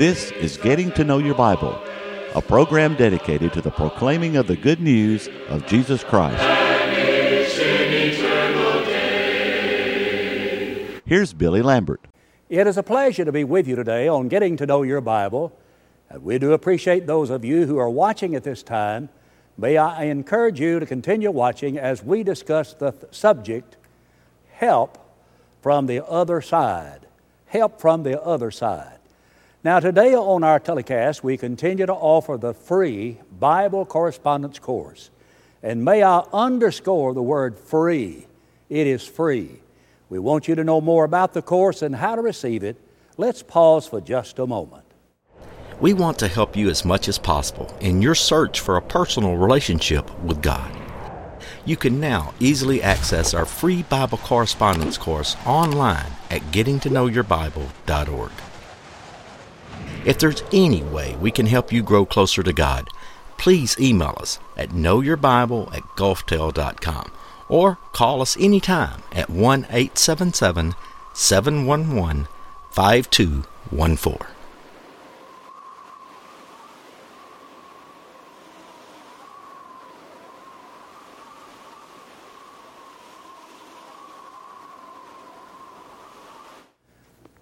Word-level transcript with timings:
This 0.00 0.30
is 0.30 0.56
Getting 0.56 0.90
to 0.92 1.04
Know 1.04 1.18
Your 1.18 1.34
Bible, 1.34 1.78
a 2.34 2.40
program 2.40 2.94
dedicated 2.94 3.52
to 3.52 3.60
the 3.60 3.70
proclaiming 3.70 4.38
of 4.38 4.46
the 4.46 4.56
good 4.56 4.80
news 4.80 5.28
of 5.50 5.66
Jesus 5.66 6.02
Christ. 6.02 6.42
Here's 11.04 11.34
Billy 11.34 11.60
Lambert. 11.60 12.00
It 12.48 12.66
is 12.66 12.78
a 12.78 12.82
pleasure 12.82 13.26
to 13.26 13.30
be 13.30 13.44
with 13.44 13.68
you 13.68 13.76
today 13.76 14.08
on 14.08 14.28
Getting 14.28 14.56
to 14.56 14.64
Know 14.64 14.80
Your 14.84 15.02
Bible. 15.02 15.54
And 16.08 16.24
we 16.24 16.38
do 16.38 16.54
appreciate 16.54 17.06
those 17.06 17.28
of 17.28 17.44
you 17.44 17.66
who 17.66 17.76
are 17.76 17.90
watching 17.90 18.34
at 18.34 18.42
this 18.42 18.62
time. 18.62 19.10
May 19.58 19.76
I 19.76 20.04
encourage 20.04 20.58
you 20.58 20.80
to 20.80 20.86
continue 20.86 21.30
watching 21.30 21.76
as 21.76 22.02
we 22.02 22.22
discuss 22.22 22.72
the 22.72 22.92
th- 22.92 23.12
subject 23.12 23.76
help 24.52 24.96
from 25.60 25.84
the 25.84 26.02
other 26.08 26.40
side. 26.40 27.06
Help 27.44 27.78
from 27.78 28.02
the 28.02 28.18
other 28.22 28.50
side. 28.50 28.99
Now, 29.62 29.78
today 29.78 30.14
on 30.14 30.42
our 30.42 30.58
telecast, 30.58 31.22
we 31.22 31.36
continue 31.36 31.84
to 31.84 31.92
offer 31.92 32.38
the 32.38 32.54
free 32.54 33.18
Bible 33.38 33.84
correspondence 33.84 34.58
course. 34.58 35.10
And 35.62 35.84
may 35.84 36.02
I 36.02 36.20
underscore 36.32 37.12
the 37.12 37.22
word 37.22 37.58
free. 37.58 38.26
It 38.70 38.86
is 38.86 39.06
free. 39.06 39.60
We 40.08 40.18
want 40.18 40.48
you 40.48 40.54
to 40.54 40.64
know 40.64 40.80
more 40.80 41.04
about 41.04 41.34
the 41.34 41.42
course 41.42 41.82
and 41.82 41.94
how 41.94 42.14
to 42.14 42.22
receive 42.22 42.64
it. 42.64 42.80
Let's 43.18 43.42
pause 43.42 43.86
for 43.86 44.00
just 44.00 44.38
a 44.38 44.46
moment. 44.46 44.86
We 45.78 45.92
want 45.92 46.18
to 46.20 46.28
help 46.28 46.56
you 46.56 46.70
as 46.70 46.86
much 46.86 47.06
as 47.06 47.18
possible 47.18 47.70
in 47.80 48.00
your 48.00 48.14
search 48.14 48.60
for 48.60 48.78
a 48.78 48.82
personal 48.82 49.36
relationship 49.36 50.10
with 50.22 50.40
God. 50.40 50.74
You 51.66 51.76
can 51.76 52.00
now 52.00 52.32
easily 52.40 52.82
access 52.82 53.34
our 53.34 53.44
free 53.44 53.82
Bible 53.82 54.18
correspondence 54.18 54.96
course 54.96 55.36
online 55.44 56.10
at 56.30 56.40
gettingtoknowyourbible.org. 56.50 58.32
If 60.04 60.18
there's 60.18 60.42
any 60.50 60.82
way 60.82 61.14
we 61.20 61.30
can 61.30 61.44
help 61.44 61.72
you 61.72 61.82
grow 61.82 62.06
closer 62.06 62.42
to 62.42 62.54
God, 62.54 62.88
please 63.36 63.78
email 63.78 64.16
us 64.18 64.38
at 64.56 64.70
knowyourbible 64.70 65.74
at 65.74 65.82
gulftel.com 65.96 67.12
or 67.48 67.78
call 67.92 68.22
us 68.22 68.36
anytime 68.38 69.02
at 69.12 69.28
1 69.28 69.64
877 69.64 70.74
711 71.12 72.28
5214. 72.70 74.39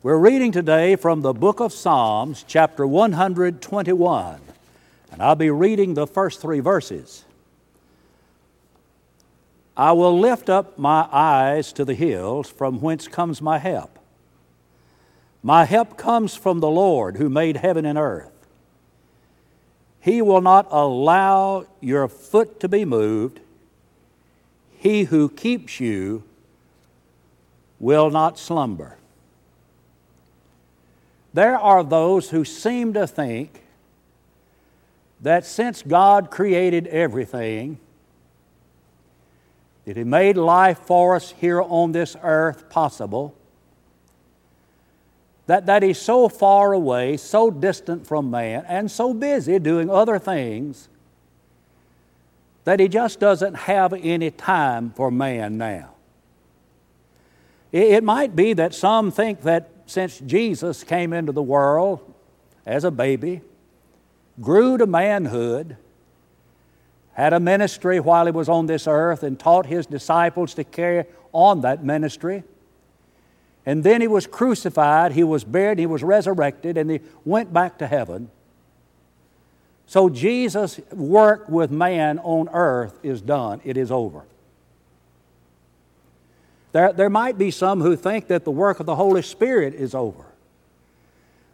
We're 0.08 0.16
reading 0.16 0.52
today 0.52 0.96
from 0.96 1.20
the 1.20 1.34
book 1.34 1.60
of 1.60 1.70
Psalms, 1.70 2.42
chapter 2.48 2.86
121, 2.86 4.40
and 5.12 5.22
I'll 5.22 5.34
be 5.34 5.50
reading 5.50 5.92
the 5.92 6.06
first 6.06 6.40
three 6.40 6.60
verses. 6.60 7.26
I 9.76 9.92
will 9.92 10.18
lift 10.18 10.48
up 10.48 10.78
my 10.78 11.06
eyes 11.12 11.74
to 11.74 11.84
the 11.84 11.92
hills, 11.92 12.48
from 12.48 12.80
whence 12.80 13.06
comes 13.06 13.42
my 13.42 13.58
help. 13.58 13.98
My 15.42 15.66
help 15.66 15.98
comes 15.98 16.34
from 16.34 16.60
the 16.60 16.70
Lord 16.70 17.18
who 17.18 17.28
made 17.28 17.58
heaven 17.58 17.84
and 17.84 17.98
earth. 17.98 18.32
He 20.00 20.22
will 20.22 20.40
not 20.40 20.68
allow 20.70 21.66
your 21.82 22.08
foot 22.08 22.60
to 22.60 22.68
be 22.70 22.86
moved. 22.86 23.40
He 24.70 25.02
who 25.02 25.28
keeps 25.28 25.80
you 25.80 26.22
will 27.78 28.08
not 28.08 28.38
slumber. 28.38 28.97
There 31.38 31.56
are 31.56 31.84
those 31.84 32.30
who 32.30 32.44
seem 32.44 32.94
to 32.94 33.06
think 33.06 33.62
that 35.20 35.46
since 35.46 35.82
God 35.82 36.32
created 36.32 36.88
everything, 36.88 37.78
that 39.84 39.96
He 39.96 40.02
made 40.02 40.36
life 40.36 40.80
for 40.80 41.14
us 41.14 41.30
here 41.30 41.62
on 41.62 41.92
this 41.92 42.16
earth 42.24 42.68
possible, 42.68 43.36
that, 45.46 45.66
that 45.66 45.84
He's 45.84 45.98
so 46.00 46.28
far 46.28 46.72
away, 46.72 47.16
so 47.16 47.52
distant 47.52 48.04
from 48.04 48.32
man, 48.32 48.64
and 48.66 48.90
so 48.90 49.14
busy 49.14 49.60
doing 49.60 49.88
other 49.88 50.18
things 50.18 50.88
that 52.64 52.80
He 52.80 52.88
just 52.88 53.20
doesn't 53.20 53.54
have 53.54 53.92
any 53.92 54.32
time 54.32 54.90
for 54.90 55.08
man 55.08 55.56
now. 55.56 55.90
It, 57.70 57.92
it 57.92 58.02
might 58.02 58.34
be 58.34 58.54
that 58.54 58.74
some 58.74 59.12
think 59.12 59.42
that 59.42 59.70
since 59.88 60.20
Jesus 60.20 60.84
came 60.84 61.14
into 61.14 61.32
the 61.32 61.42
world 61.42 62.00
as 62.66 62.84
a 62.84 62.90
baby, 62.90 63.40
grew 64.38 64.76
to 64.76 64.86
manhood, 64.86 65.78
had 67.14 67.32
a 67.32 67.40
ministry 67.40 67.98
while 67.98 68.26
he 68.26 68.30
was 68.30 68.50
on 68.50 68.66
this 68.66 68.86
earth, 68.86 69.22
and 69.22 69.40
taught 69.40 69.64
his 69.64 69.86
disciples 69.86 70.52
to 70.54 70.62
carry 70.62 71.04
on 71.32 71.62
that 71.62 71.82
ministry. 71.82 72.44
And 73.64 73.82
then 73.82 74.02
he 74.02 74.08
was 74.08 74.26
crucified, 74.26 75.12
he 75.12 75.24
was 75.24 75.42
buried, 75.42 75.78
he 75.78 75.86
was 75.86 76.02
resurrected, 76.02 76.76
and 76.76 76.90
he 76.90 77.00
went 77.24 77.52
back 77.52 77.78
to 77.78 77.86
heaven. 77.86 78.30
So 79.86 80.10
Jesus' 80.10 80.80
work 80.92 81.48
with 81.48 81.70
man 81.70 82.18
on 82.18 82.50
earth 82.52 82.98
is 83.02 83.22
done, 83.22 83.62
it 83.64 83.78
is 83.78 83.90
over. 83.90 84.24
There, 86.72 86.92
there 86.92 87.10
might 87.10 87.38
be 87.38 87.50
some 87.50 87.80
who 87.80 87.96
think 87.96 88.28
that 88.28 88.44
the 88.44 88.50
work 88.50 88.80
of 88.80 88.86
the 88.86 88.96
Holy 88.96 89.22
Spirit 89.22 89.74
is 89.74 89.94
over. 89.94 90.24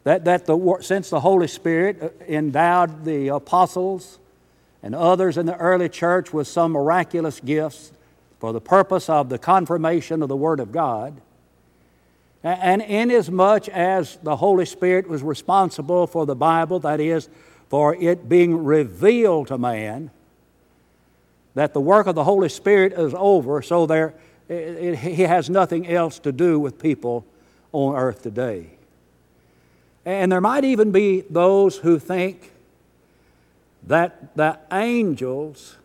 That, 0.04 0.24
that 0.24 0.46
the, 0.46 0.78
since 0.80 1.08
the 1.08 1.20
Holy 1.20 1.48
Spirit 1.48 2.02
uh, 2.02 2.24
endowed 2.28 3.04
the 3.04 3.28
apostles 3.28 4.18
and 4.82 4.94
others 4.94 5.38
in 5.38 5.46
the 5.46 5.56
early 5.56 5.88
church 5.88 6.32
with 6.32 6.46
some 6.46 6.72
miraculous 6.72 7.40
gifts 7.40 7.92
for 8.38 8.52
the 8.52 8.60
purpose 8.60 9.08
of 9.08 9.30
the 9.30 9.38
confirmation 9.38 10.22
of 10.22 10.28
the 10.28 10.36
Word 10.36 10.60
of 10.60 10.70
God, 10.70 11.18
and 12.42 12.82
inasmuch 12.82 13.70
as 13.70 14.18
the 14.22 14.36
Holy 14.36 14.66
Spirit 14.66 15.08
was 15.08 15.22
responsible 15.22 16.06
for 16.06 16.26
the 16.26 16.34
Bible, 16.36 16.78
that 16.80 17.00
is, 17.00 17.30
for 17.70 17.94
it 17.94 18.28
being 18.28 18.62
revealed 18.64 19.48
to 19.48 19.56
man, 19.56 20.10
that 21.54 21.72
the 21.72 21.80
work 21.80 22.06
of 22.06 22.14
the 22.14 22.24
Holy 22.24 22.50
Spirit 22.50 22.92
is 22.92 23.14
over, 23.16 23.62
so 23.62 23.86
there, 23.86 24.12
it, 24.48 24.54
it, 24.54 24.98
he 24.98 25.22
has 25.22 25.48
nothing 25.48 25.88
else 25.88 26.18
to 26.20 26.32
do 26.32 26.58
with 26.58 26.78
people 26.78 27.24
on 27.72 27.96
earth 27.96 28.22
today. 28.22 28.70
And 30.04 30.30
there 30.30 30.40
might 30.40 30.64
even 30.64 30.92
be 30.92 31.22
those 31.30 31.78
who 31.78 31.98
think 31.98 32.52
that 33.86 34.36
the 34.36 34.58
angels 34.72 35.76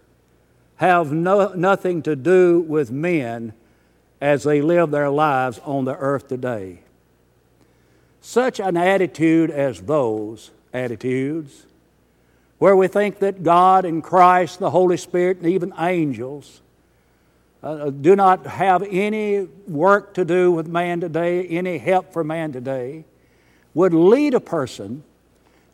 have 0.77 1.11
no, 1.11 1.53
nothing 1.53 2.01
to 2.03 2.15
do 2.15 2.59
with 2.61 2.91
men 2.91 3.53
as 4.21 4.43
they 4.43 4.61
live 4.61 4.91
their 4.91 5.09
lives 5.09 5.59
on 5.63 5.85
the 5.85 5.95
earth 5.95 6.27
today. 6.27 6.79
Such 8.21 8.59
an 8.59 8.75
attitude 8.75 9.49
as 9.49 9.81
those 9.81 10.51
attitudes, 10.73 11.65
where 12.57 12.75
we 12.75 12.87
think 12.87 13.19
that 13.19 13.43
God 13.43 13.85
and 13.85 14.03
Christ, 14.03 14.59
the 14.59 14.69
Holy 14.69 14.97
Spirit, 14.97 15.37
and 15.37 15.47
even 15.47 15.73
angels 15.79 16.61
uh, 17.61 17.89
do 17.89 18.15
not 18.15 18.45
have 18.45 18.83
any 18.89 19.47
work 19.67 20.13
to 20.13 20.23
do 20.23 20.51
with 20.51 20.67
man 20.67 21.01
today, 21.01 21.45
any 21.47 21.77
help 21.77 22.13
for 22.13 22.23
man 22.23 22.51
today, 22.51 23.03
would 23.73 23.93
lead 23.93 24.33
a 24.33 24.39
person 24.39 25.03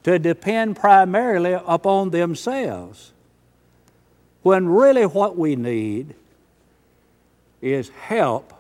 to 0.03 0.19
depend 0.19 0.75
primarily 0.75 1.53
upon 1.53 2.09
themselves 2.11 3.11
when 4.41 4.67
really 4.67 5.05
what 5.05 5.37
we 5.37 5.55
need 5.55 6.13
is 7.61 7.89
help 7.89 8.53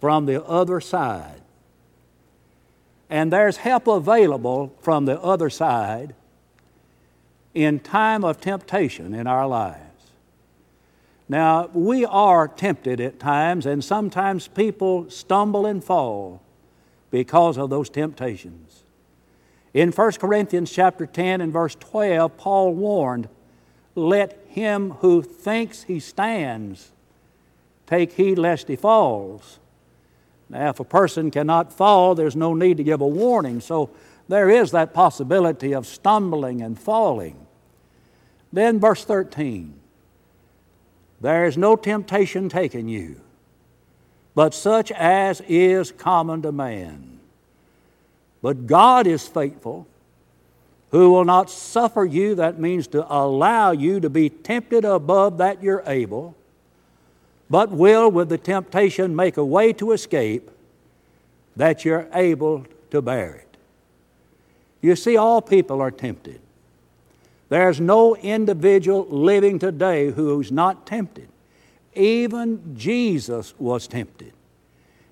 from 0.00 0.26
the 0.26 0.44
other 0.44 0.80
side. 0.80 1.40
And 3.10 3.32
there's 3.32 3.56
help 3.56 3.88
available 3.88 4.72
from 4.80 5.06
the 5.06 5.20
other 5.20 5.50
side 5.50 6.14
in 7.54 7.80
time 7.80 8.24
of 8.24 8.40
temptation 8.40 9.14
in 9.14 9.26
our 9.26 9.48
lives. 9.48 9.85
Now, 11.28 11.68
we 11.72 12.04
are 12.04 12.46
tempted 12.46 13.00
at 13.00 13.18
times, 13.18 13.66
and 13.66 13.84
sometimes 13.84 14.46
people 14.46 15.10
stumble 15.10 15.66
and 15.66 15.82
fall 15.82 16.40
because 17.10 17.58
of 17.58 17.70
those 17.70 17.90
temptations. 17.90 18.84
In 19.74 19.90
1 19.90 20.12
Corinthians 20.12 20.70
chapter 20.70 21.04
10 21.04 21.40
and 21.40 21.52
verse 21.52 21.74
12, 21.74 22.36
Paul 22.36 22.74
warned, 22.74 23.28
Let 23.94 24.40
him 24.48 24.92
who 25.00 25.22
thinks 25.22 25.82
he 25.82 26.00
stands 26.00 26.92
take 27.86 28.12
heed 28.12 28.38
lest 28.38 28.68
he 28.68 28.76
falls. 28.76 29.58
Now, 30.48 30.70
if 30.70 30.80
a 30.80 30.84
person 30.84 31.30
cannot 31.30 31.72
fall, 31.72 32.14
there's 32.14 32.36
no 32.36 32.54
need 32.54 32.76
to 32.76 32.84
give 32.84 33.00
a 33.00 33.06
warning. 33.06 33.60
So 33.60 33.90
there 34.28 34.48
is 34.48 34.70
that 34.72 34.94
possibility 34.94 35.72
of 35.72 35.86
stumbling 35.86 36.62
and 36.62 36.78
falling. 36.78 37.46
Then, 38.52 38.78
verse 38.78 39.04
13 39.04 39.80
there 41.20 41.46
is 41.46 41.56
no 41.56 41.76
temptation 41.76 42.48
taking 42.48 42.88
you, 42.88 43.20
but 44.34 44.54
such 44.54 44.92
as 44.92 45.40
is 45.48 45.92
common 45.92 46.42
to 46.42 46.52
man. 46.52 47.20
But 48.42 48.66
God 48.66 49.06
is 49.06 49.26
faithful, 49.26 49.86
who 50.90 51.10
will 51.10 51.24
not 51.24 51.50
suffer 51.50 52.04
you, 52.04 52.34
that 52.36 52.58
means 52.58 52.86
to 52.88 53.06
allow 53.12 53.72
you 53.72 53.98
to 54.00 54.10
be 54.10 54.28
tempted 54.28 54.84
above 54.84 55.38
that 55.38 55.62
you're 55.62 55.82
able, 55.86 56.36
but 57.48 57.70
will 57.70 58.10
with 58.10 58.28
the 58.28 58.38
temptation 58.38 59.16
make 59.16 59.36
a 59.36 59.44
way 59.44 59.72
to 59.72 59.92
escape 59.92 60.50
that 61.56 61.84
you're 61.84 62.08
able 62.12 62.66
to 62.90 63.00
bear 63.00 63.34
it. 63.34 63.56
You 64.82 64.94
see, 64.94 65.16
all 65.16 65.40
people 65.40 65.80
are 65.80 65.90
tempted. 65.90 66.40
There's 67.48 67.80
no 67.80 68.16
individual 68.16 69.06
living 69.08 69.58
today 69.58 70.10
who's 70.10 70.50
not 70.50 70.86
tempted. 70.86 71.28
Even 71.94 72.76
Jesus 72.76 73.54
was 73.58 73.86
tempted. 73.86 74.32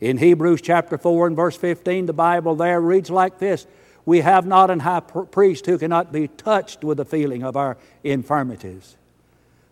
In 0.01 0.19
Hebrews 0.19 0.61
chapter 0.61 0.99
4 0.99 1.29
and 1.29 1.37
verse 1.37 1.57
15, 1.57 2.07
the 2.07 2.13
Bible 2.13 2.57
there 2.57 2.81
reads 2.81 3.09
like 3.09 3.39
this 3.39 3.67
We 4.05 4.21
have 4.21 4.47
not 4.47 4.71
an 4.71 4.81
high 4.81 5.01
priest 5.01 5.67
who 5.67 5.79
cannot 5.79 6.13
be 6.13 6.29
touched 6.29 6.85
with 6.85 6.99
the 6.99 7.05
feeling 7.05 7.43
of 7.43 7.57
our 7.57 7.77
infirmities, 8.03 8.97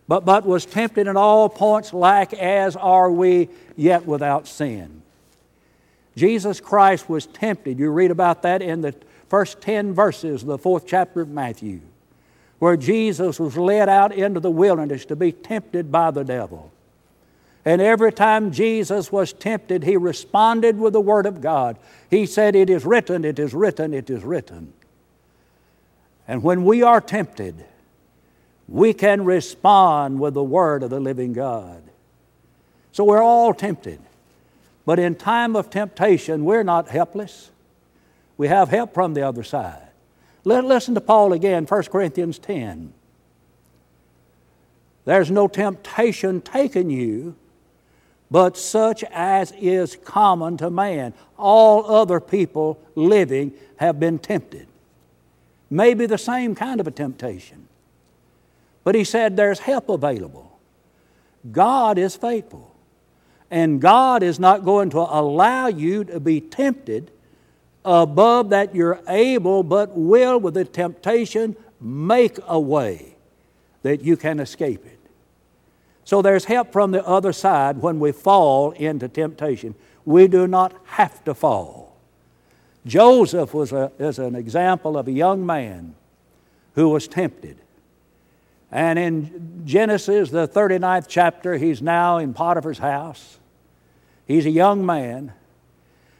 but, 0.08 0.24
but 0.24 0.46
was 0.46 0.64
tempted 0.64 1.06
in 1.06 1.16
all 1.16 1.48
points 1.48 1.92
like 1.92 2.32
as 2.32 2.76
are 2.76 3.10
we, 3.10 3.48
yet 3.76 4.06
without 4.06 4.46
sin. 4.46 5.02
Jesus 6.16 6.60
Christ 6.60 7.08
was 7.08 7.26
tempted. 7.26 7.78
You 7.78 7.90
read 7.90 8.10
about 8.10 8.42
that 8.42 8.62
in 8.62 8.82
the 8.82 8.94
first 9.28 9.60
10 9.60 9.94
verses 9.94 10.42
of 10.42 10.48
the 10.48 10.58
fourth 10.58 10.86
chapter 10.86 11.20
of 11.20 11.28
Matthew, 11.28 11.80
where 12.62 12.76
Jesus 12.76 13.40
was 13.40 13.56
led 13.56 13.88
out 13.88 14.14
into 14.14 14.38
the 14.38 14.48
wilderness 14.48 15.04
to 15.06 15.16
be 15.16 15.32
tempted 15.32 15.90
by 15.90 16.12
the 16.12 16.22
devil. 16.22 16.70
And 17.64 17.82
every 17.82 18.12
time 18.12 18.52
Jesus 18.52 19.10
was 19.10 19.32
tempted, 19.32 19.82
he 19.82 19.96
responded 19.96 20.78
with 20.78 20.92
the 20.92 21.00
Word 21.00 21.26
of 21.26 21.40
God. 21.40 21.76
He 22.08 22.24
said, 22.24 22.54
It 22.54 22.70
is 22.70 22.84
written, 22.86 23.24
it 23.24 23.40
is 23.40 23.52
written, 23.52 23.92
it 23.92 24.08
is 24.08 24.22
written. 24.22 24.74
And 26.28 26.44
when 26.44 26.64
we 26.64 26.84
are 26.84 27.00
tempted, 27.00 27.64
we 28.68 28.92
can 28.92 29.24
respond 29.24 30.20
with 30.20 30.34
the 30.34 30.44
Word 30.44 30.84
of 30.84 30.90
the 30.90 31.00
living 31.00 31.32
God. 31.32 31.82
So 32.92 33.02
we're 33.02 33.20
all 33.20 33.52
tempted. 33.54 33.98
But 34.86 35.00
in 35.00 35.16
time 35.16 35.56
of 35.56 35.68
temptation, 35.68 36.44
we're 36.44 36.62
not 36.62 36.90
helpless. 36.90 37.50
We 38.36 38.46
have 38.46 38.68
help 38.68 38.94
from 38.94 39.14
the 39.14 39.22
other 39.22 39.42
side. 39.42 39.81
Listen 40.44 40.94
to 40.94 41.00
Paul 41.00 41.32
again, 41.32 41.66
1 41.66 41.82
Corinthians 41.84 42.38
10. 42.38 42.92
There's 45.04 45.30
no 45.30 45.48
temptation 45.48 46.40
taken 46.40 46.90
you, 46.90 47.36
but 48.30 48.56
such 48.56 49.04
as 49.04 49.52
is 49.52 49.96
common 50.04 50.56
to 50.58 50.70
man. 50.70 51.12
All 51.36 51.84
other 51.90 52.20
people 52.20 52.80
living 52.94 53.52
have 53.76 54.00
been 54.00 54.18
tempted. 54.18 54.66
Maybe 55.70 56.06
the 56.06 56.18
same 56.18 56.54
kind 56.54 56.80
of 56.80 56.86
a 56.86 56.90
temptation. 56.90 57.68
But 58.84 58.94
he 58.94 59.04
said 59.04 59.36
there's 59.36 59.60
help 59.60 59.88
available. 59.88 60.58
God 61.50 61.98
is 61.98 62.16
faithful. 62.16 62.74
And 63.50 63.80
God 63.80 64.22
is 64.22 64.38
not 64.38 64.64
going 64.64 64.90
to 64.90 64.98
allow 64.98 65.66
you 65.66 66.04
to 66.04 66.20
be 66.20 66.40
tempted 66.40 67.10
above 67.84 68.50
that 68.50 68.74
you're 68.74 69.00
able, 69.08 69.62
but 69.62 69.96
will, 69.96 70.38
with 70.38 70.54
the 70.54 70.64
temptation, 70.64 71.56
make 71.80 72.38
a 72.46 72.58
way 72.58 73.16
that 73.82 74.02
you 74.02 74.16
can 74.16 74.40
escape 74.40 74.84
it. 74.86 74.98
So 76.04 76.22
there's 76.22 76.44
help 76.44 76.72
from 76.72 76.90
the 76.90 77.06
other 77.06 77.32
side 77.32 77.78
when 77.78 78.00
we 78.00 78.12
fall 78.12 78.72
into 78.72 79.08
temptation. 79.08 79.74
We 80.04 80.28
do 80.28 80.46
not 80.46 80.74
have 80.84 81.22
to 81.24 81.34
fall. 81.34 81.96
Joseph 82.84 83.54
was 83.54 83.72
a, 83.72 83.92
is 83.98 84.18
an 84.18 84.34
example 84.34 84.96
of 84.98 85.06
a 85.06 85.12
young 85.12 85.46
man 85.46 85.94
who 86.74 86.88
was 86.88 87.06
tempted. 87.06 87.58
And 88.70 88.98
in 88.98 89.62
Genesis, 89.64 90.30
the 90.30 90.48
39th 90.48 91.06
chapter, 91.08 91.58
he's 91.58 91.82
now 91.82 92.18
in 92.18 92.32
Potiphar's 92.32 92.78
house. 92.78 93.38
He's 94.26 94.46
a 94.46 94.50
young 94.50 94.84
man. 94.84 95.32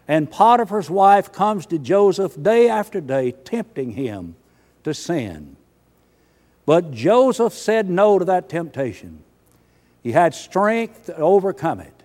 And 0.09 0.31
Potiphar's 0.31 0.91
wife 0.91 1.33
comes 1.33 1.67
to 1.67 1.79
Joseph 1.79 2.41
day 2.41 2.69
after 2.69 3.01
day, 3.01 3.33
tempting 3.33 3.93
him 3.93 4.35
to 4.85 4.93
sin. 4.95 5.57
But 6.67 6.93
Joseph 6.93 7.53
said 7.53 7.89
no 7.89 8.19
to 8.19 8.25
that 8.27 8.49
temptation. 8.49 9.23
He 10.03 10.13
had 10.13 10.35
strength 10.35 11.07
to 11.07 11.17
overcome 11.17 11.81
it. 11.81 12.03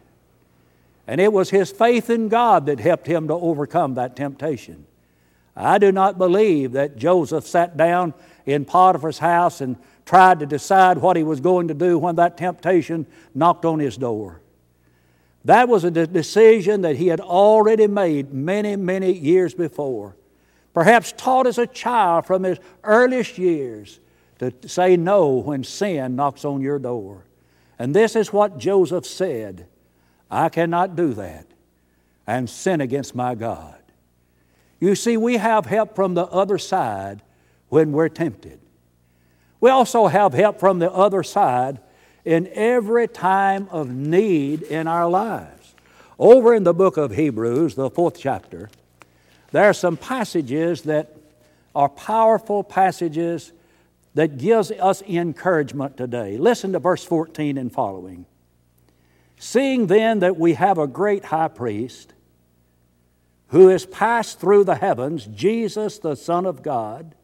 And 1.07 1.21
it 1.21 1.31
was 1.31 1.49
his 1.49 1.71
faith 1.71 2.09
in 2.09 2.27
God 2.27 2.65
that 2.65 2.79
helped 2.79 3.07
him 3.07 3.27
to 3.29 3.33
overcome 3.33 3.95
that 3.95 4.15
temptation. 4.15 4.85
I 5.55 5.77
do 5.79 5.91
not 5.91 6.17
believe 6.17 6.73
that 6.73 6.97
Joseph 6.97 7.47
sat 7.47 7.77
down 7.77 8.13
in 8.45 8.65
Potiphar's 8.65 9.19
house 9.19 9.61
and 9.61 9.77
tried 10.05 10.39
to 10.39 10.45
decide 10.45 10.99
what 10.99 11.17
he 11.17 11.23
was 11.23 11.39
going 11.39 11.67
to 11.69 11.73
do 11.73 11.97
when 11.97 12.15
that 12.17 12.37
temptation 12.37 13.07
knocked 13.33 13.65
on 13.65 13.79
his 13.79 13.97
door. 13.97 14.41
That 15.47 15.69
was 15.69 15.85
a 15.85 15.91
decision 15.91 16.81
that 16.81 16.97
he 16.97 17.07
had 17.07 17.21
already 17.21 17.87
made 17.87 18.33
many, 18.33 18.75
many 18.75 19.13
years 19.13 19.53
before. 19.53 20.17
Perhaps 20.73 21.13
taught 21.15 21.47
as 21.47 21.57
a 21.57 21.65
child 21.65 22.25
from 22.25 22.43
his 22.43 22.59
earliest 22.83 23.37
years 23.37 24.01
to 24.39 24.51
say 24.67 24.97
no 24.97 25.37
when 25.37 25.63
sin 25.63 26.17
knocks 26.17 26.43
on 26.43 26.59
your 26.59 26.79
door. 26.79 27.23
And 27.79 27.95
this 27.95 28.17
is 28.17 28.33
what 28.33 28.57
Joseph 28.57 29.05
said 29.05 29.67
I 30.29 30.49
cannot 30.49 30.97
do 30.97 31.13
that 31.13 31.47
and 32.27 32.49
sin 32.49 32.81
against 32.81 33.15
my 33.15 33.33
God. 33.33 33.81
You 34.81 34.95
see, 34.95 35.15
we 35.15 35.37
have 35.37 35.65
help 35.65 35.95
from 35.95 36.13
the 36.13 36.25
other 36.25 36.57
side 36.57 37.21
when 37.69 37.93
we're 37.93 38.09
tempted. 38.09 38.59
We 39.61 39.69
also 39.69 40.07
have 40.07 40.33
help 40.33 40.59
from 40.59 40.79
the 40.79 40.91
other 40.91 41.23
side 41.23 41.79
in 42.27 42.49
every 42.51 43.07
time 43.07 43.69
of 43.71 43.89
need 43.89 44.61
in 44.63 44.85
our 44.85 45.07
lives. 45.07 45.73
Over 46.19 46.53
in 46.53 46.65
the 46.65 46.73
book 46.73 46.97
of 46.97 47.15
Hebrews, 47.15 47.75
the 47.75 47.89
fourth 47.89 48.19
chapter, 48.19 48.69
there 49.53 49.63
are 49.63 49.73
some 49.73 49.95
passages 49.95 50.81
that 50.81 51.15
are 51.73 51.87
powerful 51.87 52.65
passages 52.65 53.53
that 54.15 54.37
gives 54.37 54.71
us 54.71 55.01
encouragement 55.03 55.95
today. 55.95 56.37
Listen 56.37 56.73
to 56.73 56.79
verse 56.79 57.05
14 57.05 57.57
and 57.57 57.71
following. 57.71 58.25
Seeing 59.39 59.87
then 59.87 60.19
that 60.19 60.35
we 60.35 60.55
have 60.55 60.77
a 60.77 60.87
great 60.87 61.23
high 61.23 61.47
priest 61.47 62.13
who 63.51 63.69
has 63.69 63.85
passed 63.85 64.37
through 64.37 64.65
the 64.65 64.75
heavens, 64.75 65.25
Jesus, 65.27 65.97
the 65.97 66.15
Son 66.15 66.45
of 66.45 66.61
God, 66.61 67.15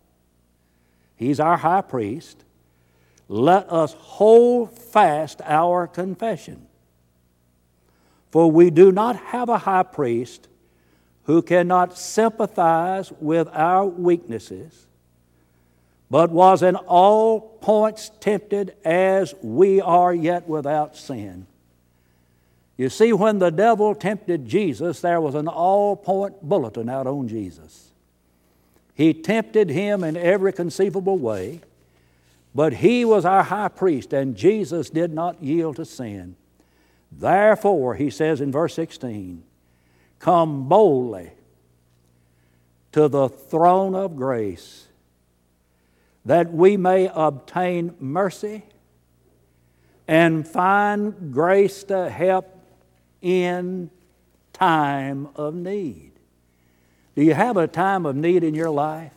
he's 1.17 1.41
our 1.41 1.57
high 1.57 1.81
priest 1.81 2.45
let 3.34 3.74
us 3.74 3.94
hold 3.94 4.78
fast 4.78 5.42
our 5.44 5.88
confession. 5.88 6.68
For 8.30 8.52
we 8.52 8.70
do 8.70 8.92
not 8.92 9.16
have 9.16 9.50
a 9.50 9.58
high 9.58 9.82
priest 9.82 10.48
who 11.24 11.42
cannot 11.42 11.98
sympathize 11.98 13.12
with 13.20 13.48
our 13.52 13.88
weaknesses, 13.88 14.86
but 16.12 16.30
was 16.30 16.62
in 16.62 16.75
all 16.75 17.42
points 17.42 18.12
tempted 18.20 18.75
as 18.86 19.34
we 19.42 19.82
are 19.82 20.13
yet 20.13 20.48
without 20.48 20.96
sin. 20.96 21.48
You 22.78 22.90
see, 22.90 23.13
when 23.13 23.40
the 23.40 23.50
devil 23.50 23.96
tempted 23.96 24.48
Jesus, 24.48 25.02
there 25.02 25.20
was 25.20 25.34
an 25.34 25.48
all 25.48 25.96
point 25.96 26.40
bulletin 26.48 26.88
out 26.88 27.08
on 27.08 27.28
Jesus. 27.28 27.94
He 28.94 29.12
tempted 29.12 29.72
him 29.72 30.04
in 30.04 30.16
every 30.18 30.54
conceivable 30.54 31.18
way. 31.18 31.62
But 32.55 32.74
he 32.74 33.03
was 33.03 33.25
our 33.25 33.43
high 33.43 33.69
priest, 33.69 34.13
and 34.13 34.36
Jesus 34.36 34.89
did 34.89 35.12
not 35.12 35.41
yield 35.41 35.77
to 35.77 35.86
sin. 35.86 36.36
Therefore, 37.12 37.95
he 37.95 38.10
says 38.10 38.41
in 38.41 38.51
verse 38.51 38.74
16, 38.75 39.43
come 40.19 40.67
boldly 40.67 41.31
to 42.91 43.07
the 43.07 43.27
throne 43.27 43.95
of 43.95 44.15
grace 44.15 44.88
that 46.25 46.53
we 46.53 46.77
may 46.77 47.10
obtain 47.13 47.95
mercy 48.00 48.63
and 50.07 50.48
find 50.48 51.33
grace 51.33 51.83
to 51.86 52.10
help 52.10 52.50
in 53.22 53.89
time 54.53 55.27
of 55.36 55.53
need. 55.55 56.12
Do 57.15 57.24
you 57.24 57.33
have 57.33 57.57
a 57.57 57.67
time 57.67 58.05
of 58.05 58.15
need 58.15 58.43
in 58.43 58.53
your 58.53 58.69
life? 58.69 59.13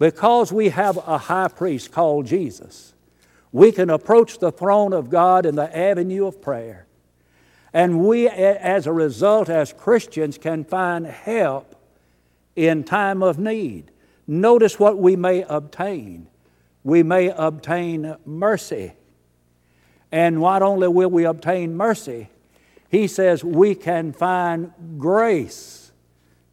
Because 0.00 0.50
we 0.50 0.70
have 0.70 0.96
a 0.96 1.18
high 1.18 1.48
priest 1.48 1.92
called 1.92 2.24
Jesus, 2.24 2.94
we 3.52 3.70
can 3.70 3.90
approach 3.90 4.38
the 4.38 4.50
throne 4.50 4.94
of 4.94 5.10
God 5.10 5.44
in 5.44 5.56
the 5.56 5.76
avenue 5.76 6.26
of 6.26 6.40
prayer. 6.40 6.86
And 7.74 8.00
we, 8.00 8.26
as 8.26 8.86
a 8.86 8.94
result, 8.94 9.50
as 9.50 9.74
Christians, 9.74 10.38
can 10.38 10.64
find 10.64 11.06
help 11.06 11.76
in 12.56 12.82
time 12.82 13.22
of 13.22 13.38
need. 13.38 13.90
Notice 14.26 14.78
what 14.78 14.96
we 14.96 15.16
may 15.16 15.42
obtain. 15.42 16.28
We 16.82 17.02
may 17.02 17.28
obtain 17.28 18.16
mercy. 18.24 18.94
And 20.10 20.40
not 20.40 20.62
only 20.62 20.88
will 20.88 21.10
we 21.10 21.24
obtain 21.24 21.76
mercy, 21.76 22.30
he 22.88 23.06
says 23.06 23.44
we 23.44 23.74
can 23.74 24.14
find 24.14 24.72
grace 24.96 25.92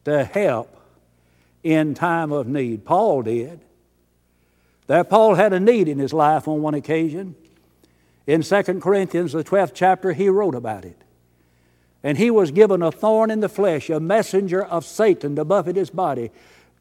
to 0.04 0.26
help 0.26 0.77
in 1.64 1.94
time 1.94 2.32
of 2.32 2.48
need. 2.48 2.86
Paul 2.86 3.24
did. 3.24 3.62
That 4.88 5.10
Paul 5.10 5.36
had 5.36 5.54
a 5.54 5.60
need 5.60 5.88
in 5.88 6.00
his 6.00 6.14
life 6.14 6.48
on 6.48 6.62
one 6.62 6.74
occasion. 6.74 7.36
In 8.26 8.42
2 8.42 8.64
Corinthians, 8.82 9.34
the 9.34 9.44
12th 9.44 9.72
chapter, 9.74 10.14
he 10.14 10.30
wrote 10.30 10.56
about 10.56 10.86
it. 10.86 11.02
And 12.04 12.18
he 12.18 12.32
was 12.32 12.52
given 12.52 12.82
a 12.82 12.92
thorn 12.92 13.32
in 13.32 13.40
the 13.40 13.50
flesh, 13.50 13.90
a 13.90 14.00
messenger 14.00 14.64
of 14.64 14.86
Satan 14.86 15.36
to 15.36 15.44
buffet 15.44 15.76
his 15.76 15.90
body, 15.90 16.32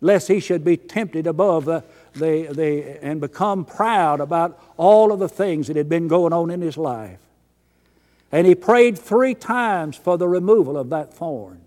lest 0.00 0.28
he 0.28 0.40
should 0.40 0.64
be 0.64 0.76
tempted 0.76 1.26
above 1.26 1.64
the, 1.64 1.82
the, 2.14 2.48
the, 2.52 3.04
and 3.04 3.20
become 3.20 3.64
proud 3.64 4.20
about 4.20 4.60
all 4.76 5.10
of 5.10 5.18
the 5.18 5.28
things 5.28 5.68
that 5.68 5.76
had 5.76 5.88
been 5.88 6.06
going 6.06 6.32
on 6.32 6.50
in 6.50 6.60
his 6.60 6.76
life. 6.76 7.18
And 8.30 8.46
he 8.46 8.54
prayed 8.54 8.98
three 8.98 9.34
times 9.34 9.96
for 9.96 10.18
the 10.18 10.28
removal 10.28 10.76
of 10.76 10.90
that 10.90 11.14
thorn. 11.14 11.65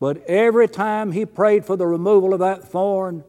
But 0.00 0.24
every 0.26 0.68
time 0.68 1.12
he 1.12 1.26
prayed 1.26 1.64
for 1.64 1.76
the 1.76 1.86
removal 1.86 2.32
of 2.32 2.40
that 2.40 2.64
thorn, 2.64 3.24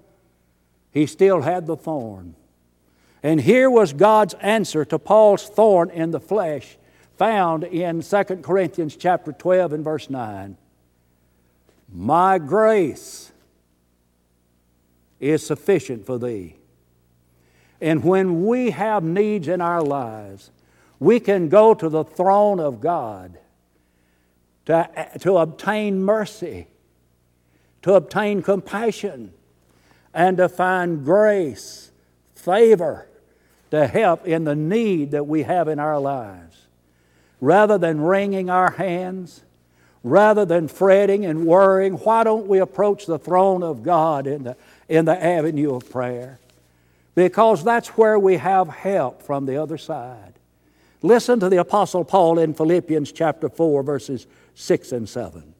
he 0.91 1.05
still 1.05 1.41
had 1.41 1.65
the 1.65 1.75
thorn. 1.75 2.35
And 3.23 3.41
here 3.41 3.69
was 3.69 3.93
God's 3.93 4.35
answer 4.35 4.85
to 4.85 4.99
Paul's 4.99 5.47
thorn 5.47 5.89
in 5.89 6.11
the 6.11 6.19
flesh 6.19 6.77
found 7.17 7.65
in 7.65 8.01
2 8.01 8.23
Corinthians 8.41 8.95
chapter 8.95 9.33
12 9.33 9.73
and 9.73 9.83
verse 9.83 10.09
9. 10.09 10.55
My 11.91 12.37
grace 12.37 13.31
is 15.19 15.45
sufficient 15.45 16.05
for 16.05 16.17
thee. 16.17 16.55
And 17.81 18.03
when 18.03 18.45
we 18.45 18.71
have 18.71 19.03
needs 19.03 19.47
in 19.47 19.59
our 19.59 19.81
lives, 19.81 20.51
we 20.99 21.19
can 21.19 21.49
go 21.49 21.73
to 21.73 21.89
the 21.89 22.03
throne 22.03 22.59
of 22.59 22.79
God 22.79 23.37
to, 24.65 25.09
to 25.19 25.37
obtain 25.37 26.03
mercy, 26.03 26.67
to 27.81 27.93
obtain 27.93 28.41
compassion, 28.41 29.33
and 30.13 30.37
to 30.37 30.49
find 30.49 31.05
grace, 31.05 31.91
favor, 32.35 33.07
to 33.71 33.87
help 33.87 34.25
in 34.25 34.43
the 34.43 34.55
need 34.55 35.11
that 35.11 35.27
we 35.27 35.43
have 35.43 35.67
in 35.67 35.79
our 35.79 35.99
lives. 35.99 36.67
Rather 37.41 37.77
than 37.77 38.01
wringing 38.01 38.49
our 38.49 38.71
hands, 38.71 39.41
rather 40.03 40.45
than 40.45 40.67
fretting 40.67 41.25
and 41.25 41.45
worrying, 41.45 41.93
why 41.93 42.23
don't 42.23 42.47
we 42.47 42.59
approach 42.59 43.05
the 43.05 43.19
throne 43.19 43.63
of 43.63 43.83
God 43.83 44.27
in 44.27 44.43
the, 44.43 44.57
in 44.87 45.05
the 45.05 45.23
avenue 45.23 45.75
of 45.75 45.89
prayer? 45.89 46.39
Because 47.15 47.63
that's 47.63 47.89
where 47.89 48.17
we 48.17 48.37
have 48.37 48.69
help 48.69 49.21
from 49.21 49.45
the 49.45 49.57
other 49.57 49.77
side. 49.77 50.28
Listen 51.01 51.39
to 51.39 51.49
the 51.49 51.57
Apostle 51.57 52.03
Paul 52.03 52.39
in 52.39 52.53
Philippians 52.53 53.11
chapter 53.11 53.49
4, 53.49 53.83
verses 53.83 54.27
6 54.55 54.91
and 54.91 55.07
7. 55.07 55.53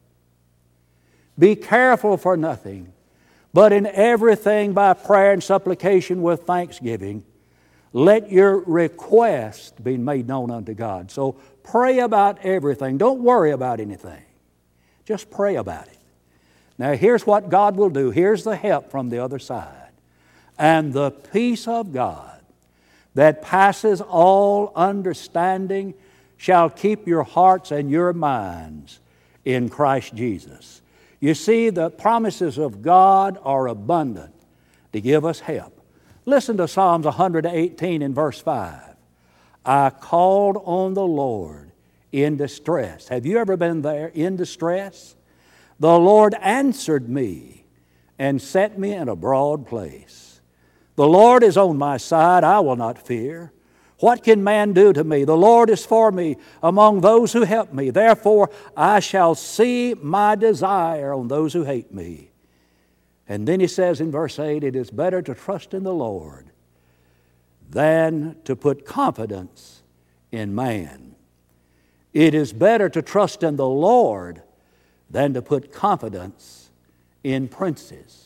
Be 1.38 1.56
careful 1.56 2.18
for 2.18 2.36
nothing, 2.36 2.92
but 3.54 3.72
in 3.72 3.86
everything 3.86 4.74
by 4.74 4.92
prayer 4.92 5.32
and 5.32 5.42
supplication 5.42 6.20
with 6.20 6.42
thanksgiving, 6.42 7.24
let 7.92 8.30
your 8.30 8.58
request 8.58 9.82
be 9.82 9.96
made 9.96 10.28
known 10.28 10.50
unto 10.50 10.74
God. 10.74 11.10
So 11.10 11.32
pray 11.62 12.00
about 12.00 12.44
everything. 12.44 12.98
Don't 12.98 13.22
worry 13.22 13.50
about 13.50 13.80
anything. 13.80 14.22
Just 15.06 15.30
pray 15.30 15.56
about 15.56 15.86
it. 15.86 15.98
Now, 16.78 16.92
here's 16.92 17.26
what 17.26 17.48
God 17.48 17.76
will 17.76 17.90
do. 17.90 18.10
Here's 18.10 18.44
the 18.44 18.56
help 18.56 18.90
from 18.90 19.08
the 19.08 19.18
other 19.18 19.38
side. 19.38 19.90
And 20.58 20.92
the 20.92 21.10
peace 21.10 21.66
of 21.66 21.92
God 21.92 22.39
that 23.14 23.42
passes 23.42 24.00
all 24.00 24.72
understanding 24.74 25.94
shall 26.36 26.70
keep 26.70 27.06
your 27.06 27.22
hearts 27.22 27.70
and 27.70 27.90
your 27.90 28.12
minds 28.12 29.00
in 29.44 29.68
Christ 29.68 30.14
Jesus. 30.14 30.80
You 31.18 31.34
see, 31.34 31.70
the 31.70 31.90
promises 31.90 32.56
of 32.56 32.82
God 32.82 33.38
are 33.42 33.66
abundant 33.66 34.34
to 34.92 35.00
give 35.00 35.24
us 35.24 35.40
help. 35.40 35.80
Listen 36.24 36.56
to 36.56 36.68
Psalms 36.68 37.04
118 37.04 38.02
in 38.02 38.14
verse 38.14 38.40
5. 38.40 38.96
I 39.64 39.90
called 39.90 40.62
on 40.64 40.94
the 40.94 41.06
Lord 41.06 41.72
in 42.12 42.36
distress. 42.36 43.08
Have 43.08 43.26
you 43.26 43.38
ever 43.38 43.56
been 43.56 43.82
there 43.82 44.08
in 44.08 44.36
distress? 44.36 45.14
The 45.78 45.98
Lord 45.98 46.34
answered 46.40 47.08
me 47.08 47.64
and 48.18 48.40
set 48.40 48.78
me 48.78 48.92
in 48.92 49.08
a 49.08 49.16
broad 49.16 49.66
place. 49.66 50.29
The 51.00 51.08
Lord 51.08 51.42
is 51.42 51.56
on 51.56 51.78
my 51.78 51.96
side, 51.96 52.44
I 52.44 52.60
will 52.60 52.76
not 52.76 52.98
fear. 52.98 53.54
What 54.00 54.22
can 54.22 54.44
man 54.44 54.74
do 54.74 54.92
to 54.92 55.02
me? 55.02 55.24
The 55.24 55.34
Lord 55.34 55.70
is 55.70 55.86
for 55.86 56.12
me 56.12 56.36
among 56.62 57.00
those 57.00 57.32
who 57.32 57.44
help 57.44 57.72
me. 57.72 57.88
Therefore, 57.88 58.50
I 58.76 59.00
shall 59.00 59.34
see 59.34 59.94
my 59.94 60.34
desire 60.34 61.14
on 61.14 61.28
those 61.28 61.54
who 61.54 61.64
hate 61.64 61.90
me. 61.90 62.32
And 63.26 63.48
then 63.48 63.60
he 63.60 63.66
says 63.66 64.02
in 64.02 64.10
verse 64.10 64.38
8, 64.38 64.62
it 64.62 64.76
is 64.76 64.90
better 64.90 65.22
to 65.22 65.34
trust 65.34 65.72
in 65.72 65.84
the 65.84 65.94
Lord 65.94 66.50
than 67.70 68.36
to 68.44 68.54
put 68.54 68.84
confidence 68.84 69.82
in 70.30 70.54
man. 70.54 71.14
It 72.12 72.34
is 72.34 72.52
better 72.52 72.90
to 72.90 73.00
trust 73.00 73.42
in 73.42 73.56
the 73.56 73.66
Lord 73.66 74.42
than 75.08 75.32
to 75.32 75.40
put 75.40 75.72
confidence 75.72 76.68
in 77.24 77.48
princes. 77.48 78.19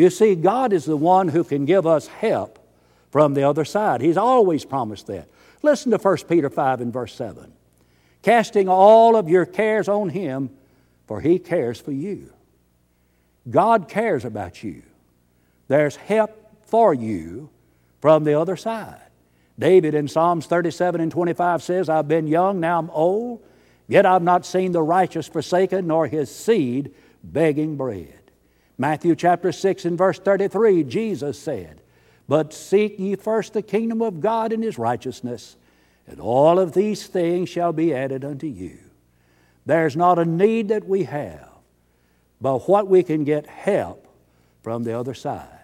You 0.00 0.08
see, 0.08 0.34
God 0.34 0.72
is 0.72 0.86
the 0.86 0.96
one 0.96 1.28
who 1.28 1.44
can 1.44 1.66
give 1.66 1.86
us 1.86 2.06
help 2.06 2.58
from 3.10 3.34
the 3.34 3.42
other 3.42 3.66
side. 3.66 4.00
He's 4.00 4.16
always 4.16 4.64
promised 4.64 5.08
that. 5.08 5.28
Listen 5.62 5.90
to 5.90 5.98
1 5.98 6.16
Peter 6.26 6.48
5 6.48 6.80
and 6.80 6.90
verse 6.90 7.14
7. 7.14 7.52
Casting 8.22 8.66
all 8.66 9.14
of 9.14 9.28
your 9.28 9.44
cares 9.44 9.88
on 9.88 10.08
Him, 10.08 10.48
for 11.06 11.20
He 11.20 11.38
cares 11.38 11.78
for 11.78 11.92
you. 11.92 12.32
God 13.50 13.90
cares 13.90 14.24
about 14.24 14.64
you. 14.64 14.84
There's 15.68 15.96
help 15.96 16.34
for 16.62 16.94
you 16.94 17.50
from 18.00 18.24
the 18.24 18.40
other 18.40 18.56
side. 18.56 19.02
David 19.58 19.92
in 19.92 20.08
Psalms 20.08 20.46
37 20.46 21.02
and 21.02 21.12
25 21.12 21.62
says, 21.62 21.90
I've 21.90 22.08
been 22.08 22.26
young, 22.26 22.58
now 22.58 22.78
I'm 22.78 22.88
old, 22.88 23.44
yet 23.86 24.06
I've 24.06 24.22
not 24.22 24.46
seen 24.46 24.72
the 24.72 24.82
righteous 24.82 25.28
forsaken, 25.28 25.86
nor 25.86 26.06
his 26.06 26.34
seed 26.34 26.94
begging 27.22 27.76
bread. 27.76 28.19
Matthew 28.80 29.14
chapter 29.14 29.52
6 29.52 29.84
and 29.84 29.98
verse 29.98 30.18
33, 30.18 30.84
Jesus 30.84 31.38
said, 31.38 31.82
But 32.26 32.54
seek 32.54 32.98
ye 32.98 33.14
first 33.14 33.52
the 33.52 33.62
kingdom 33.62 34.00
of 34.00 34.20
God 34.20 34.52
and 34.52 34.64
his 34.64 34.78
righteousness, 34.78 35.56
and 36.06 36.18
all 36.18 36.58
of 36.58 36.72
these 36.72 37.06
things 37.06 37.48
shall 37.48 37.72
be 37.72 37.94
added 37.94 38.24
unto 38.24 38.46
you. 38.46 38.78
There's 39.66 39.96
not 39.96 40.18
a 40.18 40.24
need 40.24 40.68
that 40.68 40.88
we 40.88 41.04
have 41.04 41.50
but 42.40 42.68
what 42.68 42.88
we 42.88 43.02
can 43.02 43.24
get 43.24 43.46
help 43.46 44.06
from 44.62 44.84
the 44.84 44.98
other 44.98 45.14
side. 45.14 45.60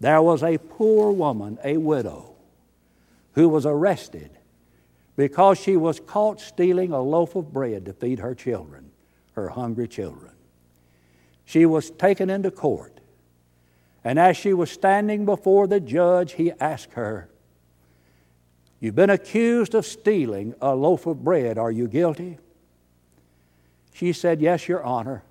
There 0.00 0.20
was 0.20 0.42
a 0.42 0.58
poor 0.58 1.10
woman, 1.12 1.58
a 1.64 1.76
widow, 1.76 2.34
who 3.32 3.48
was 3.48 3.64
arrested 3.64 4.30
because 5.16 5.58
she 5.58 5.76
was 5.76 6.00
caught 6.00 6.40
stealing 6.40 6.92
a 6.92 7.00
loaf 7.00 7.34
of 7.34 7.52
bread 7.52 7.86
to 7.86 7.92
feed 7.92 8.18
her 8.18 8.34
children, 8.34 8.90
her 9.32 9.48
hungry 9.48 9.88
children. 9.88 10.31
She 11.52 11.66
was 11.66 11.90
taken 11.90 12.30
into 12.30 12.50
court, 12.50 12.98
and 14.02 14.18
as 14.18 14.38
she 14.38 14.54
was 14.54 14.70
standing 14.70 15.26
before 15.26 15.66
the 15.66 15.80
judge, 15.80 16.32
he 16.32 16.50
asked 16.52 16.94
her, 16.94 17.28
You've 18.80 18.94
been 18.94 19.10
accused 19.10 19.74
of 19.74 19.84
stealing 19.84 20.54
a 20.62 20.74
loaf 20.74 21.04
of 21.04 21.22
bread. 21.22 21.58
Are 21.58 21.70
you 21.70 21.88
guilty? 21.88 22.38
She 23.92 24.14
said, 24.14 24.40
Yes, 24.40 24.66
Your 24.66 24.82
Honor. 24.82 25.24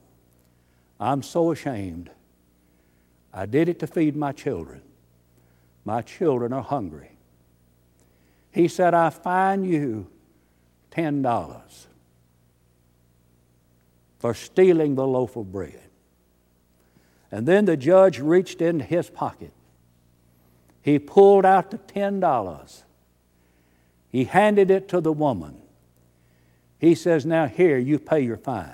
I'm 1.00 1.24
so 1.24 1.50
ashamed. 1.50 2.12
I 3.34 3.48
did 3.48 3.68
it 3.68 3.80
to 3.80 3.88
feed 3.88 4.16
my 4.16 4.32
children. 4.32 4.84
My 5.86 6.04
children 6.04 6.54
are 6.54 6.62
hungry. 6.62 7.14
He 8.52 8.68
said, 8.68 8.94
I 8.94 9.10
fine 9.10 9.66
you 9.66 10.06
$10 10.92 11.86
for 14.20 14.36
stealing 14.36 14.94
the 14.94 15.08
loaf 15.08 15.36
of 15.36 15.52
bread. 15.52 15.82
And 17.32 17.48
then 17.48 17.66
the 17.66 17.78
judge 17.78 18.20
reached 18.20 18.62
into 18.62 18.84
his 18.84 19.10
pocket. 19.10 19.54
He 20.82 21.00
pulled 21.00 21.46
out 21.46 21.72
the 21.72 21.78
$10. 21.78 22.84
He 24.10 24.26
handed 24.26 24.70
it 24.70 24.90
to 24.90 25.00
the 25.00 25.14
woman. 25.14 25.56
He 26.80 26.96
says, 26.96 27.26
Now 27.26 27.46
here, 27.46 27.78
you 27.78 28.00
pay 28.00 28.22
your 28.22 28.38
fine. 28.38 28.74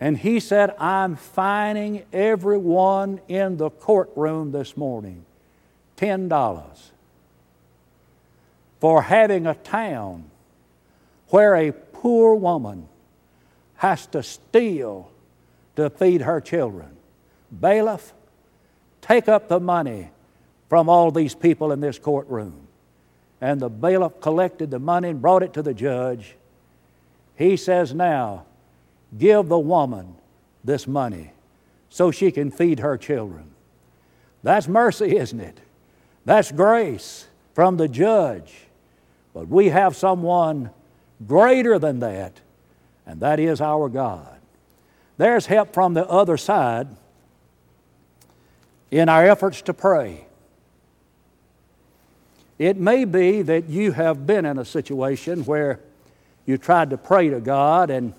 And 0.00 0.16
he 0.16 0.38
said, 0.38 0.76
I'm 0.78 1.16
fining 1.16 2.04
everyone 2.12 3.20
in 3.26 3.56
the 3.56 3.70
courtroom 3.70 4.52
this 4.52 4.76
morning 4.76 5.24
$10 5.96 6.78
for 8.78 9.02
having 9.02 9.46
a 9.46 9.54
town 9.54 10.30
where 11.30 11.56
a 11.56 11.72
poor 11.72 12.36
woman 12.36 12.88
has 13.76 14.06
to 14.06 14.22
steal 14.22 15.10
to 15.78 15.88
feed 15.88 16.22
her 16.22 16.40
children. 16.40 16.88
Bailiff, 17.60 18.12
take 19.00 19.28
up 19.28 19.48
the 19.48 19.60
money 19.60 20.10
from 20.68 20.88
all 20.88 21.12
these 21.12 21.36
people 21.36 21.70
in 21.70 21.80
this 21.80 22.00
courtroom. 22.00 22.66
And 23.40 23.60
the 23.60 23.68
bailiff 23.68 24.20
collected 24.20 24.72
the 24.72 24.80
money 24.80 25.08
and 25.10 25.22
brought 25.22 25.44
it 25.44 25.52
to 25.52 25.62
the 25.62 25.72
judge. 25.72 26.34
He 27.36 27.56
says, 27.56 27.94
Now, 27.94 28.44
give 29.16 29.48
the 29.48 29.58
woman 29.58 30.16
this 30.64 30.88
money 30.88 31.30
so 31.90 32.10
she 32.10 32.32
can 32.32 32.50
feed 32.50 32.80
her 32.80 32.98
children. 32.98 33.52
That's 34.42 34.66
mercy, 34.66 35.16
isn't 35.16 35.40
it? 35.40 35.60
That's 36.24 36.50
grace 36.50 37.28
from 37.54 37.76
the 37.76 37.88
judge. 37.88 38.52
But 39.32 39.46
we 39.46 39.68
have 39.68 39.94
someone 39.94 40.70
greater 41.24 41.78
than 41.78 42.00
that, 42.00 42.32
and 43.06 43.20
that 43.20 43.38
is 43.38 43.60
our 43.60 43.88
God. 43.88 44.37
There's 45.18 45.46
help 45.46 45.74
from 45.74 45.94
the 45.94 46.06
other 46.08 46.36
side 46.36 46.88
in 48.90 49.08
our 49.08 49.26
efforts 49.26 49.60
to 49.62 49.74
pray. 49.74 50.24
It 52.58 52.76
may 52.76 53.04
be 53.04 53.42
that 53.42 53.68
you 53.68 53.92
have 53.92 54.26
been 54.26 54.44
in 54.44 54.58
a 54.58 54.64
situation 54.64 55.44
where 55.44 55.80
you 56.46 56.56
tried 56.56 56.90
to 56.90 56.96
pray 56.96 57.28
to 57.28 57.40
God 57.40 57.90
and 57.90 58.14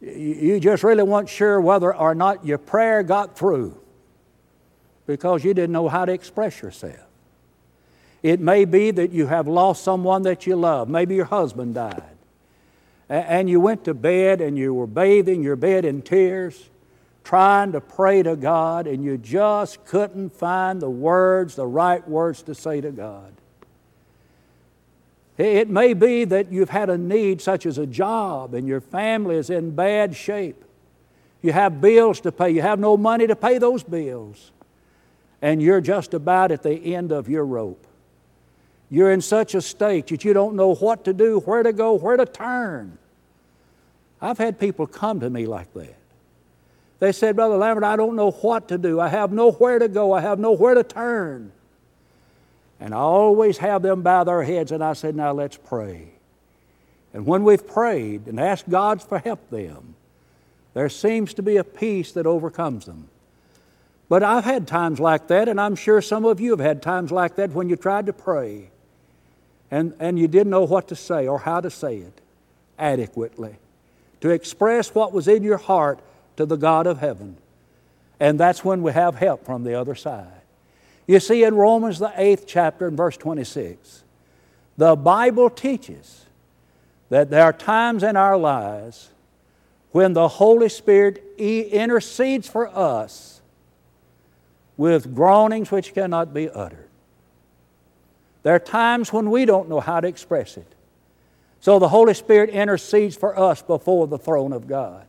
you 0.00 0.58
just 0.60 0.82
really 0.82 1.02
weren't 1.02 1.28
sure 1.28 1.60
whether 1.60 1.94
or 1.94 2.14
not 2.14 2.44
your 2.44 2.58
prayer 2.58 3.02
got 3.02 3.38
through 3.38 3.80
because 5.06 5.44
you 5.44 5.54
didn't 5.54 5.72
know 5.72 5.88
how 5.88 6.04
to 6.04 6.12
express 6.12 6.60
yourself. 6.60 7.00
It 8.22 8.40
may 8.40 8.64
be 8.64 8.90
that 8.92 9.10
you 9.12 9.26
have 9.26 9.48
lost 9.48 9.82
someone 9.82 10.22
that 10.22 10.46
you 10.46 10.56
love. 10.56 10.88
Maybe 10.88 11.14
your 11.14 11.24
husband 11.24 11.74
died. 11.74 12.11
And 13.12 13.50
you 13.50 13.60
went 13.60 13.84
to 13.84 13.92
bed 13.92 14.40
and 14.40 14.56
you 14.56 14.72
were 14.72 14.86
bathing 14.86 15.42
your 15.42 15.54
bed 15.54 15.84
in 15.84 16.00
tears, 16.00 16.70
trying 17.24 17.72
to 17.72 17.80
pray 17.82 18.22
to 18.22 18.36
God, 18.36 18.86
and 18.86 19.04
you 19.04 19.18
just 19.18 19.84
couldn't 19.84 20.30
find 20.30 20.80
the 20.80 20.88
words, 20.88 21.54
the 21.54 21.66
right 21.66 22.08
words 22.08 22.40
to 22.44 22.54
say 22.54 22.80
to 22.80 22.90
God. 22.90 23.34
It 25.36 25.68
may 25.68 25.92
be 25.92 26.24
that 26.24 26.50
you've 26.50 26.70
had 26.70 26.88
a 26.88 26.96
need 26.96 27.42
such 27.42 27.66
as 27.66 27.76
a 27.76 27.84
job 27.84 28.54
and 28.54 28.66
your 28.66 28.80
family 28.80 29.36
is 29.36 29.50
in 29.50 29.72
bad 29.72 30.16
shape. 30.16 30.64
You 31.42 31.52
have 31.52 31.82
bills 31.82 32.18
to 32.22 32.32
pay, 32.32 32.48
you 32.48 32.62
have 32.62 32.78
no 32.78 32.96
money 32.96 33.26
to 33.26 33.36
pay 33.36 33.58
those 33.58 33.82
bills, 33.82 34.52
and 35.42 35.60
you're 35.60 35.82
just 35.82 36.14
about 36.14 36.50
at 36.50 36.62
the 36.62 36.94
end 36.94 37.12
of 37.12 37.28
your 37.28 37.44
rope. 37.44 37.86
You're 38.88 39.12
in 39.12 39.20
such 39.20 39.54
a 39.54 39.60
state 39.60 40.06
that 40.06 40.24
you 40.24 40.32
don't 40.32 40.56
know 40.56 40.74
what 40.74 41.04
to 41.04 41.12
do, 41.12 41.40
where 41.40 41.62
to 41.62 41.74
go, 41.74 41.92
where 41.92 42.16
to 42.16 42.24
turn. 42.24 42.96
I've 44.22 44.38
had 44.38 44.58
people 44.58 44.86
come 44.86 45.20
to 45.20 45.28
me 45.28 45.46
like 45.46 45.74
that. 45.74 45.96
They 47.00 47.10
said, 47.10 47.34
Brother 47.34 47.56
Lambert, 47.56 47.82
I 47.82 47.96
don't 47.96 48.14
know 48.14 48.30
what 48.30 48.68
to 48.68 48.78
do. 48.78 49.00
I 49.00 49.08
have 49.08 49.32
nowhere 49.32 49.80
to 49.80 49.88
go. 49.88 50.12
I 50.12 50.20
have 50.20 50.38
nowhere 50.38 50.74
to 50.74 50.84
turn. 50.84 51.50
And 52.78 52.94
I 52.94 52.98
always 52.98 53.58
have 53.58 53.82
them 53.82 54.02
bow 54.02 54.22
their 54.22 54.44
heads, 54.44 54.70
and 54.70 54.82
I 54.82 54.92
said, 54.92 55.16
Now 55.16 55.32
let's 55.32 55.56
pray. 55.56 56.10
And 57.12 57.26
when 57.26 57.42
we've 57.42 57.66
prayed 57.66 58.26
and 58.26 58.38
asked 58.38 58.70
God 58.70 59.02
for 59.02 59.18
help 59.18 59.50
them, 59.50 59.96
there 60.74 60.88
seems 60.88 61.34
to 61.34 61.42
be 61.42 61.56
a 61.56 61.64
peace 61.64 62.12
that 62.12 62.26
overcomes 62.26 62.86
them. 62.86 63.08
But 64.08 64.22
I've 64.22 64.44
had 64.44 64.68
times 64.68 65.00
like 65.00 65.28
that, 65.28 65.48
and 65.48 65.60
I'm 65.60 65.74
sure 65.74 66.00
some 66.00 66.24
of 66.24 66.40
you 66.40 66.50
have 66.50 66.60
had 66.60 66.82
times 66.82 67.10
like 67.10 67.36
that 67.36 67.50
when 67.50 67.68
you 67.68 67.76
tried 67.76 68.06
to 68.06 68.12
pray 68.12 68.70
and, 69.70 69.94
and 69.98 70.18
you 70.18 70.28
didn't 70.28 70.50
know 70.50 70.64
what 70.64 70.88
to 70.88 70.96
say 70.96 71.26
or 71.26 71.40
how 71.40 71.60
to 71.60 71.70
say 71.70 71.96
it 71.96 72.20
adequately, 72.78 73.56
to 74.22 74.30
express 74.30 74.94
what 74.94 75.12
was 75.12 75.28
in 75.28 75.42
your 75.42 75.58
heart 75.58 76.00
to 76.36 76.46
the 76.46 76.56
God 76.56 76.86
of 76.86 76.98
heaven. 76.98 77.36
And 78.18 78.38
that's 78.38 78.64
when 78.64 78.82
we 78.82 78.92
have 78.92 79.16
help 79.16 79.44
from 79.44 79.64
the 79.64 79.74
other 79.74 79.96
side. 79.96 80.40
You 81.08 81.18
see, 81.18 81.42
in 81.42 81.56
Romans, 81.56 81.98
the 81.98 82.12
eighth 82.16 82.44
chapter, 82.46 82.86
and 82.86 82.96
verse 82.96 83.16
26, 83.16 84.04
the 84.76 84.94
Bible 84.94 85.50
teaches 85.50 86.26
that 87.08 87.30
there 87.30 87.42
are 87.42 87.52
times 87.52 88.04
in 88.04 88.16
our 88.16 88.38
lives 88.38 89.10
when 89.90 90.12
the 90.12 90.28
Holy 90.28 90.68
Spirit 90.68 91.22
intercedes 91.36 92.48
for 92.48 92.68
us 92.68 93.42
with 94.76 95.14
groanings 95.14 95.72
which 95.72 95.94
cannot 95.94 96.32
be 96.32 96.48
uttered. 96.48 96.88
There 98.44 98.54
are 98.54 98.60
times 98.60 99.12
when 99.12 99.30
we 99.30 99.44
don't 99.44 99.68
know 99.68 99.80
how 99.80 99.98
to 100.00 100.06
express 100.06 100.56
it. 100.56 100.72
So 101.62 101.78
the 101.78 101.88
Holy 101.88 102.12
Spirit 102.12 102.50
intercedes 102.50 103.16
for 103.16 103.38
us 103.38 103.62
before 103.62 104.08
the 104.08 104.18
throne 104.18 104.52
of 104.52 104.66
God. 104.66 105.06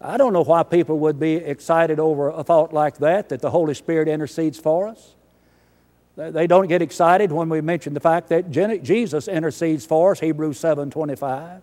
I 0.00 0.16
don't 0.16 0.32
know 0.32 0.42
why 0.42 0.64
people 0.64 0.98
would 0.98 1.20
be 1.20 1.34
excited 1.34 2.00
over 2.00 2.30
a 2.30 2.42
thought 2.42 2.72
like 2.72 2.98
that, 2.98 3.28
that 3.28 3.40
the 3.40 3.50
Holy 3.50 3.74
Spirit 3.74 4.08
intercedes 4.08 4.58
for 4.58 4.88
us. 4.88 5.14
They 6.16 6.48
don't 6.48 6.66
get 6.66 6.82
excited 6.82 7.30
when 7.30 7.48
we 7.48 7.60
mention 7.60 7.94
the 7.94 8.00
fact 8.00 8.28
that 8.30 8.50
Jesus 8.50 9.28
intercedes 9.28 9.86
for 9.86 10.10
us, 10.10 10.18
Hebrews 10.18 10.58
7 10.58 10.90
25. 10.90 11.62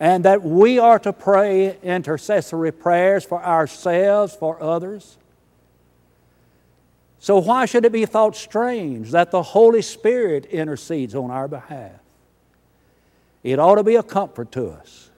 And 0.00 0.24
that 0.24 0.42
we 0.42 0.78
are 0.78 0.98
to 1.00 1.12
pray 1.12 1.76
intercessory 1.82 2.72
prayers 2.72 3.22
for 3.22 3.44
ourselves, 3.44 4.34
for 4.34 4.62
others. 4.62 5.18
So, 7.18 7.38
why 7.38 7.66
should 7.66 7.84
it 7.84 7.92
be 7.92 8.06
thought 8.06 8.34
strange 8.34 9.10
that 9.10 9.30
the 9.30 9.42
Holy 9.42 9.82
Spirit 9.82 10.46
intercedes 10.46 11.14
on 11.14 11.30
our 11.30 11.48
behalf? 11.48 12.00
It 13.46 13.60
ought 13.60 13.76
to 13.76 13.84
be 13.84 13.94
a 13.94 14.02
comfort 14.02 14.50
to 14.52 14.70
us 14.70 15.08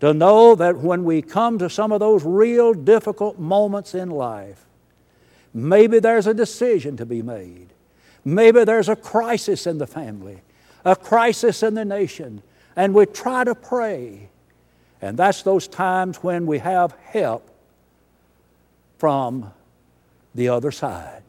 to 0.00 0.12
know 0.12 0.54
that 0.54 0.76
when 0.76 1.02
we 1.02 1.22
come 1.22 1.58
to 1.58 1.70
some 1.70 1.92
of 1.92 2.00
those 2.00 2.22
real 2.22 2.74
difficult 2.74 3.38
moments 3.38 3.94
in 3.94 4.10
life, 4.10 4.66
maybe 5.54 5.98
there's 5.98 6.26
a 6.26 6.34
decision 6.34 6.98
to 6.98 7.06
be 7.06 7.22
made. 7.22 7.68
Maybe 8.22 8.64
there's 8.64 8.90
a 8.90 8.96
crisis 8.96 9.66
in 9.66 9.78
the 9.78 9.86
family, 9.86 10.42
a 10.84 10.94
crisis 10.94 11.62
in 11.62 11.72
the 11.72 11.86
nation, 11.86 12.42
and 12.76 12.92
we 12.92 13.06
try 13.06 13.44
to 13.44 13.54
pray. 13.54 14.28
And 15.00 15.16
that's 15.16 15.42
those 15.42 15.66
times 15.66 16.18
when 16.18 16.44
we 16.44 16.58
have 16.58 16.92
help 17.02 17.48
from 18.98 19.54
the 20.34 20.50
other 20.50 20.70
side. 20.70 21.22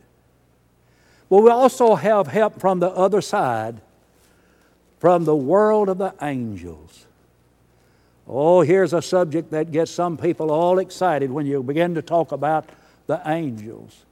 But 1.30 1.44
we 1.44 1.50
also 1.50 1.96
have 1.96 2.28
help 2.28 2.60
from 2.60 2.82
the 2.82 2.90
other 2.90 3.22
side, 3.22 3.80
from 5.00 5.26
the 5.26 5.36
world 5.36 5.90
of 5.90 5.98
the 5.98 6.14
angels. 6.22 7.06
Oh, 8.28 8.62
here's 8.62 8.94
a 8.94 9.02
subject 9.02 9.52
that 9.52 9.72
gets 9.72 9.90
some 9.90 10.18
people 10.18 10.52
all 10.52 10.78
excited 10.78 11.32
when 11.32 11.46
you 11.46 11.64
begin 11.64 11.96
to 11.96 12.02
talk 12.02 12.32
about 12.32 12.70
the 13.08 13.20
angels. 13.26 14.06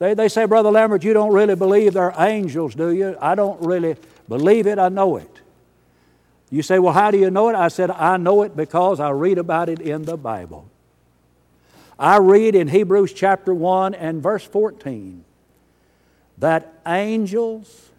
They, 0.00 0.14
they 0.14 0.28
say, 0.28 0.46
Brother 0.46 0.70
Lambert, 0.70 1.04
you 1.04 1.12
don't 1.12 1.32
really 1.32 1.54
believe 1.54 1.92
they're 1.92 2.14
angels, 2.18 2.74
do 2.74 2.90
you? 2.90 3.16
I 3.20 3.34
don't 3.34 3.60
really 3.62 3.96
believe 4.28 4.66
it, 4.66 4.78
I 4.78 4.88
know 4.88 5.16
it. 5.16 5.40
You 6.50 6.62
say, 6.62 6.80
Well, 6.80 6.92
how 6.92 7.12
do 7.12 7.18
you 7.18 7.30
know 7.30 7.48
it? 7.48 7.54
I 7.54 7.68
said, 7.68 7.90
I 7.92 8.16
know 8.16 8.42
it 8.42 8.56
because 8.56 8.98
I 8.98 9.10
read 9.10 9.38
about 9.38 9.68
it 9.68 9.80
in 9.80 10.02
the 10.02 10.16
Bible. 10.16 10.68
I 11.96 12.16
read 12.16 12.54
in 12.54 12.66
Hebrews 12.66 13.12
chapter 13.12 13.54
1 13.54 13.94
and 13.94 14.22
verse 14.22 14.44
14 14.44 15.22
that 16.38 16.72
angels 16.86 17.90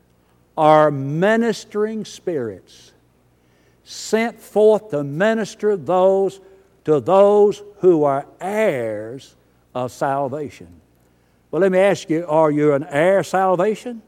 are 0.58 0.92
ministering 0.92 2.06
spirits 2.06 2.92
sent 3.84 4.40
forth 4.40 4.90
to 4.92 5.04
minister 5.04 5.76
those 5.76 6.40
to 6.86 7.00
those 7.00 7.62
who 7.78 8.04
are 8.04 8.26
heirs 8.40 9.36
of 9.76 9.92
salvation. 9.92 10.68
Well, 11.52 11.62
let 11.62 11.72
me 11.72 11.80
ask 11.80 12.10
you, 12.10 12.26
are 12.28 12.50
you 12.50 12.74
an 12.74 12.86
heir 12.86 13.20
of 13.20 13.28
salvation? 13.28 14.02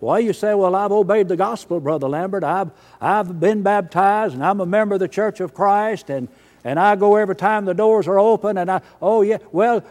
Well, 0.00 0.20
you 0.20 0.32
say, 0.32 0.52
well, 0.54 0.74
I've 0.74 0.90
obeyed 0.90 1.28
the 1.28 1.36
gospel, 1.36 1.78
Brother 1.78 2.08
Lambert. 2.08 2.42
I've, 2.42 2.70
I've 3.00 3.38
been 3.38 3.62
baptized 3.62 4.34
and 4.34 4.44
I'm 4.44 4.60
a 4.60 4.66
member 4.66 4.94
of 4.94 5.00
the 5.00 5.08
Church 5.08 5.40
of 5.40 5.54
Christ 5.54 6.10
and, 6.10 6.28
and 6.64 6.78
I 6.78 6.96
go 6.96 7.16
every 7.16 7.36
time 7.36 7.64
the 7.64 7.74
doors 7.74 8.08
are 8.08 8.18
open 8.18 8.58
and 8.58 8.70
I, 8.70 8.82
oh 9.00 9.22
yeah, 9.22 9.38
well, 9.52 9.84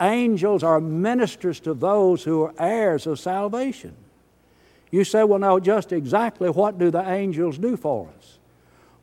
angels 0.00 0.62
are 0.62 0.80
ministers 0.80 1.58
to 1.60 1.74
those 1.74 2.22
who 2.22 2.44
are 2.44 2.54
heirs 2.58 3.06
of 3.06 3.18
salvation. 3.18 3.94
You 4.92 5.04
say, 5.04 5.24
well, 5.24 5.40
now, 5.40 5.58
just 5.58 5.90
exactly 5.90 6.50
what 6.50 6.78
do 6.78 6.90
the 6.90 7.02
angels 7.10 7.58
do 7.58 7.76
for 7.76 8.08
us? 8.18 8.38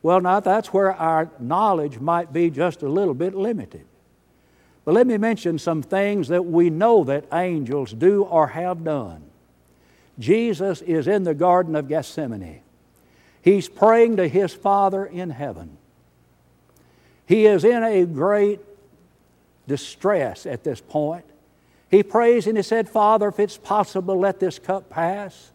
Well, 0.01 0.21
now 0.21 0.39
that's 0.39 0.71
where 0.71 0.93
our 0.93 1.29
knowledge 1.39 1.99
might 1.99 2.31
be 2.31 2.49
just 2.51 2.83
a 2.83 2.87
little 2.87 3.15
bit 3.15 3.33
limited. 3.33 3.85
But 4.85 4.93
let 4.93 5.07
me 5.07 5.17
mention 5.17 5.59
some 5.59 5.81
things 5.81 6.29
that 6.29 6.45
we 6.45 6.69
know 6.69 7.03
that 7.03 7.25
angels 7.33 7.91
do 7.91 8.23
or 8.23 8.47
have 8.47 8.83
done. 8.83 9.23
Jesus 10.19 10.81
is 10.83 11.07
in 11.07 11.23
the 11.23 11.33
Garden 11.33 11.75
of 11.75 11.87
Gethsemane. 11.87 12.61
He's 13.41 13.67
praying 13.67 14.17
to 14.17 14.27
his 14.27 14.53
Father 14.53 15.05
in 15.05 15.31
heaven. 15.31 15.77
He 17.25 17.45
is 17.45 17.63
in 17.63 17.83
a 17.83 18.05
great 18.05 18.59
distress 19.67 20.45
at 20.45 20.63
this 20.63 20.81
point. 20.81 21.25
He 21.89 22.03
prays 22.03 22.45
and 22.47 22.57
he 22.57 22.63
said, 22.63 22.89
Father, 22.89 23.29
if 23.29 23.39
it's 23.39 23.57
possible, 23.57 24.19
let 24.19 24.39
this 24.39 24.59
cup 24.59 24.89
pass. 24.89 25.51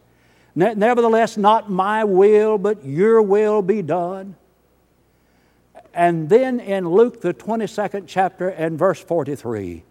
Nevertheless, 0.55 1.35
not 1.35 1.69
my 1.69 2.05
will, 2.05 2.57
but 2.57 2.85
your 2.85 3.21
will 3.21 3.61
be 3.61 3.81
done. 3.81 4.35
And 5.93 6.29
then 6.29 6.59
in 6.59 6.89
Luke, 6.89 7.21
the 7.21 7.33
22nd 7.33 8.05
chapter 8.07 8.49
and 8.49 8.79
verse 8.79 9.01
43, 9.01 9.83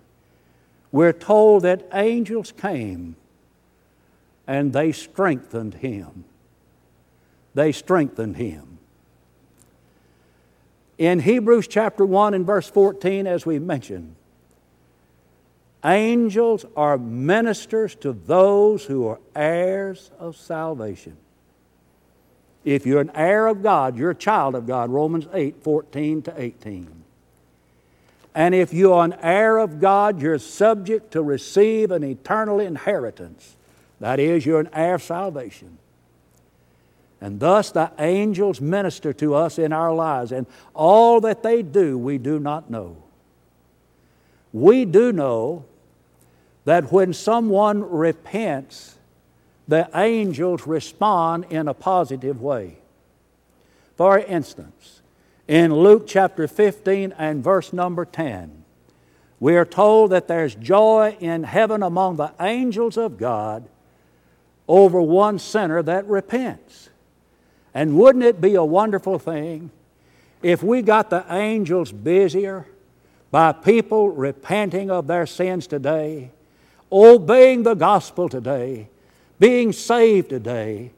we're 0.90 1.12
told 1.12 1.62
that 1.62 1.86
angels 1.92 2.52
came 2.52 3.16
and 4.46 4.72
they 4.72 4.92
strengthened 4.92 5.74
him. 5.74 6.24
They 7.54 7.72
strengthened 7.72 8.36
him. 8.36 8.78
In 10.96 11.20
Hebrews 11.20 11.66
chapter 11.68 12.06
1 12.06 12.34
and 12.34 12.46
verse 12.46 12.68
14, 12.68 13.26
as 13.26 13.44
we 13.44 13.58
mentioned, 13.58 14.14
angels 15.84 16.64
are 16.76 16.96
ministers 16.96 17.94
to 17.96 18.12
those 18.12 18.84
who 18.84 19.06
are 19.06 19.20
heirs 19.34 20.10
of 20.18 20.36
salvation. 20.36 21.16
If 22.64 22.86
you're 22.86 23.00
an 23.00 23.10
heir 23.14 23.46
of 23.46 23.62
God, 23.62 23.96
you're 23.98 24.10
a 24.10 24.14
child 24.14 24.54
of 24.54 24.66
God, 24.66 24.90
Romans 24.90 25.26
8 25.32 25.62
14 25.62 26.22
to 26.22 26.40
18. 26.40 27.04
And 28.34 28.54
if 28.54 28.72
you 28.72 28.92
are 28.92 29.04
an 29.04 29.16
heir 29.22 29.58
of 29.58 29.80
God, 29.80 30.20
you're 30.20 30.38
subject 30.38 31.12
to 31.12 31.22
receive 31.22 31.90
an 31.90 32.02
eternal 32.02 32.58
inheritance. 32.58 33.56
That 34.00 34.18
is, 34.18 34.44
you're 34.44 34.60
an 34.60 34.70
heir 34.72 34.96
of 34.96 35.02
salvation. 35.02 35.78
And 37.20 37.38
thus 37.38 37.70
the 37.70 37.92
angels 37.98 38.60
minister 38.60 39.12
to 39.14 39.34
us 39.34 39.58
in 39.58 39.72
our 39.72 39.94
lives, 39.94 40.32
and 40.32 40.46
all 40.74 41.20
that 41.20 41.42
they 41.42 41.62
do, 41.62 41.96
we 41.96 42.18
do 42.18 42.38
not 42.40 42.70
know. 42.70 42.96
We 44.52 44.84
do 44.84 45.12
know 45.12 45.64
that 46.64 46.90
when 46.90 47.12
someone 47.12 47.88
repents, 47.88 48.96
the 49.68 49.88
angels 49.94 50.66
respond 50.66 51.46
in 51.50 51.68
a 51.68 51.74
positive 51.74 52.40
way. 52.40 52.78
For 53.96 54.18
instance, 54.18 55.02
in 55.46 55.74
Luke 55.74 56.04
chapter 56.06 56.48
15 56.48 57.14
and 57.18 57.44
verse 57.44 57.72
number 57.72 58.04
10, 58.04 58.64
we 59.40 59.56
are 59.56 59.64
told 59.64 60.10
that 60.10 60.26
there's 60.26 60.54
joy 60.54 61.16
in 61.20 61.44
heaven 61.44 61.82
among 61.82 62.16
the 62.16 62.32
angels 62.40 62.96
of 62.96 63.18
God 63.18 63.68
over 64.66 65.00
one 65.00 65.38
sinner 65.38 65.82
that 65.82 66.06
repents. 66.06 66.88
And 67.74 67.98
wouldn't 67.98 68.24
it 68.24 68.40
be 68.40 68.54
a 68.54 68.64
wonderful 68.64 69.18
thing 69.18 69.70
if 70.42 70.62
we 70.62 70.82
got 70.82 71.10
the 71.10 71.24
angels 71.30 71.92
busier 71.92 72.66
by 73.30 73.52
people 73.52 74.10
repenting 74.10 74.90
of 74.90 75.06
their 75.06 75.26
sins 75.26 75.66
today, 75.66 76.30
obeying 76.94 77.64
the 77.64 77.74
gospel 77.74 78.28
today, 78.28 78.88
being 79.40 79.72
saved 79.72 80.30
today, 80.30 80.92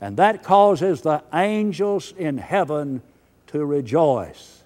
and 0.00 0.16
that 0.16 0.42
causes 0.42 1.02
the 1.02 1.22
angels 1.32 2.12
in 2.18 2.36
heaven 2.36 3.00
to 3.46 3.64
rejoice. 3.64 4.64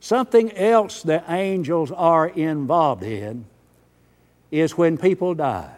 Something 0.00 0.52
else 0.52 1.02
the 1.02 1.22
angels 1.28 1.92
are 1.92 2.26
involved 2.26 3.04
in 3.04 3.46
is 4.50 4.76
when 4.76 4.98
people 4.98 5.34
die. 5.34 5.74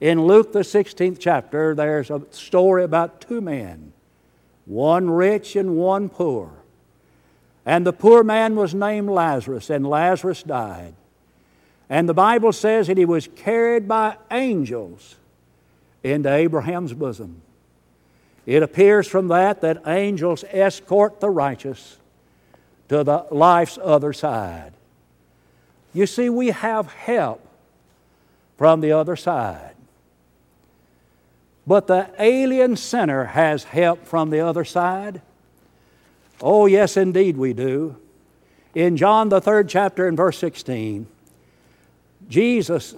In 0.00 0.24
Luke, 0.24 0.52
the 0.52 0.60
16th 0.60 1.18
chapter, 1.20 1.74
there's 1.74 2.10
a 2.10 2.22
story 2.30 2.82
about 2.82 3.20
two 3.20 3.42
men, 3.42 3.92
one 4.64 5.10
rich 5.10 5.54
and 5.56 5.76
one 5.76 6.08
poor. 6.08 6.50
And 7.66 7.86
the 7.86 7.92
poor 7.92 8.24
man 8.24 8.56
was 8.56 8.74
named 8.74 9.10
Lazarus, 9.10 9.68
and 9.68 9.86
Lazarus 9.86 10.42
died. 10.42 10.94
And 11.90 12.08
the 12.08 12.14
Bible 12.14 12.52
says 12.52 12.86
that 12.86 12.96
he 12.96 13.04
was 13.04 13.28
carried 13.34 13.88
by 13.88 14.16
angels 14.30 15.16
into 16.04 16.32
Abraham's 16.32 16.94
bosom. 16.94 17.42
It 18.46 18.62
appears 18.62 19.08
from 19.08 19.28
that 19.28 19.60
that 19.60 19.82
angels 19.86 20.44
escort 20.50 21.20
the 21.20 21.28
righteous 21.28 21.98
to 22.88 23.02
the 23.02 23.26
life's 23.32 23.76
other 23.82 24.12
side. 24.12 24.72
You 25.92 26.06
see, 26.06 26.30
we 26.30 26.48
have 26.48 26.92
help 26.92 27.44
from 28.56 28.80
the 28.80 28.92
other 28.92 29.16
side. 29.16 29.74
But 31.66 31.88
the 31.88 32.08
alien 32.18 32.76
sinner 32.76 33.24
has 33.24 33.64
help 33.64 34.06
from 34.06 34.30
the 34.30 34.40
other 34.40 34.64
side. 34.64 35.22
Oh, 36.40 36.66
yes, 36.66 36.96
indeed, 36.96 37.36
we 37.36 37.52
do. 37.52 37.96
In 38.74 38.96
John, 38.96 39.28
the 39.28 39.40
third 39.40 39.68
chapter, 39.68 40.06
and 40.06 40.16
verse 40.16 40.38
16, 40.38 41.06
Jesus 42.30 42.94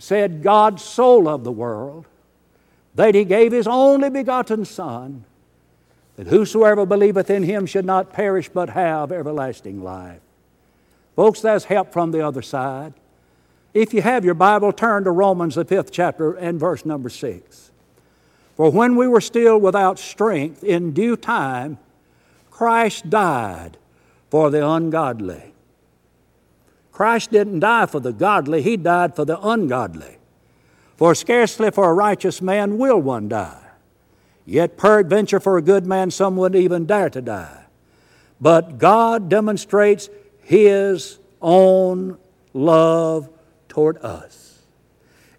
said, 0.00 0.42
God 0.42 0.80
so 0.80 1.16
loved 1.16 1.44
the 1.44 1.52
world 1.52 2.06
that 2.96 3.14
he 3.14 3.24
gave 3.24 3.52
his 3.52 3.66
only 3.66 4.10
begotten 4.10 4.64
Son, 4.64 5.24
that 6.16 6.26
whosoever 6.26 6.86
believeth 6.86 7.28
in 7.28 7.42
him 7.42 7.66
should 7.66 7.84
not 7.84 8.12
perish 8.12 8.48
but 8.48 8.70
have 8.70 9.12
everlasting 9.12 9.84
life. 9.84 10.20
Folks, 11.14 11.40
that's 11.40 11.66
help 11.66 11.92
from 11.92 12.10
the 12.10 12.26
other 12.26 12.42
side. 12.42 12.94
If 13.74 13.92
you 13.92 14.00
have 14.00 14.24
your 14.24 14.34
Bible, 14.34 14.72
turn 14.72 15.04
to 15.04 15.10
Romans, 15.10 15.54
the 15.56 15.64
fifth 15.66 15.92
chapter, 15.92 16.32
and 16.32 16.58
verse 16.58 16.86
number 16.86 17.10
six. 17.10 17.70
For 18.56 18.70
when 18.70 18.96
we 18.96 19.06
were 19.06 19.20
still 19.20 19.58
without 19.58 19.98
strength, 19.98 20.64
in 20.64 20.92
due 20.92 21.16
time, 21.16 21.76
Christ 22.50 23.10
died 23.10 23.76
for 24.30 24.48
the 24.48 24.66
ungodly. 24.66 25.52
Christ 26.96 27.30
didn't 27.30 27.60
die 27.60 27.84
for 27.84 28.00
the 28.00 28.14
godly, 28.14 28.62
He 28.62 28.78
died 28.78 29.14
for 29.14 29.26
the 29.26 29.38
ungodly. 29.46 30.16
For 30.96 31.14
scarcely 31.14 31.70
for 31.70 31.90
a 31.90 31.92
righteous 31.92 32.40
man 32.40 32.78
will 32.78 32.98
one 32.98 33.28
die. 33.28 33.62
Yet 34.46 34.78
peradventure 34.78 35.38
for 35.38 35.58
a 35.58 35.62
good 35.62 35.84
man 35.84 36.10
some 36.10 36.38
would 36.38 36.56
even 36.56 36.86
dare 36.86 37.10
to 37.10 37.20
die. 37.20 37.64
But 38.40 38.78
God 38.78 39.28
demonstrates 39.28 40.08
His 40.40 41.18
own 41.42 42.16
love 42.54 43.28
toward 43.68 43.98
us. 43.98 44.62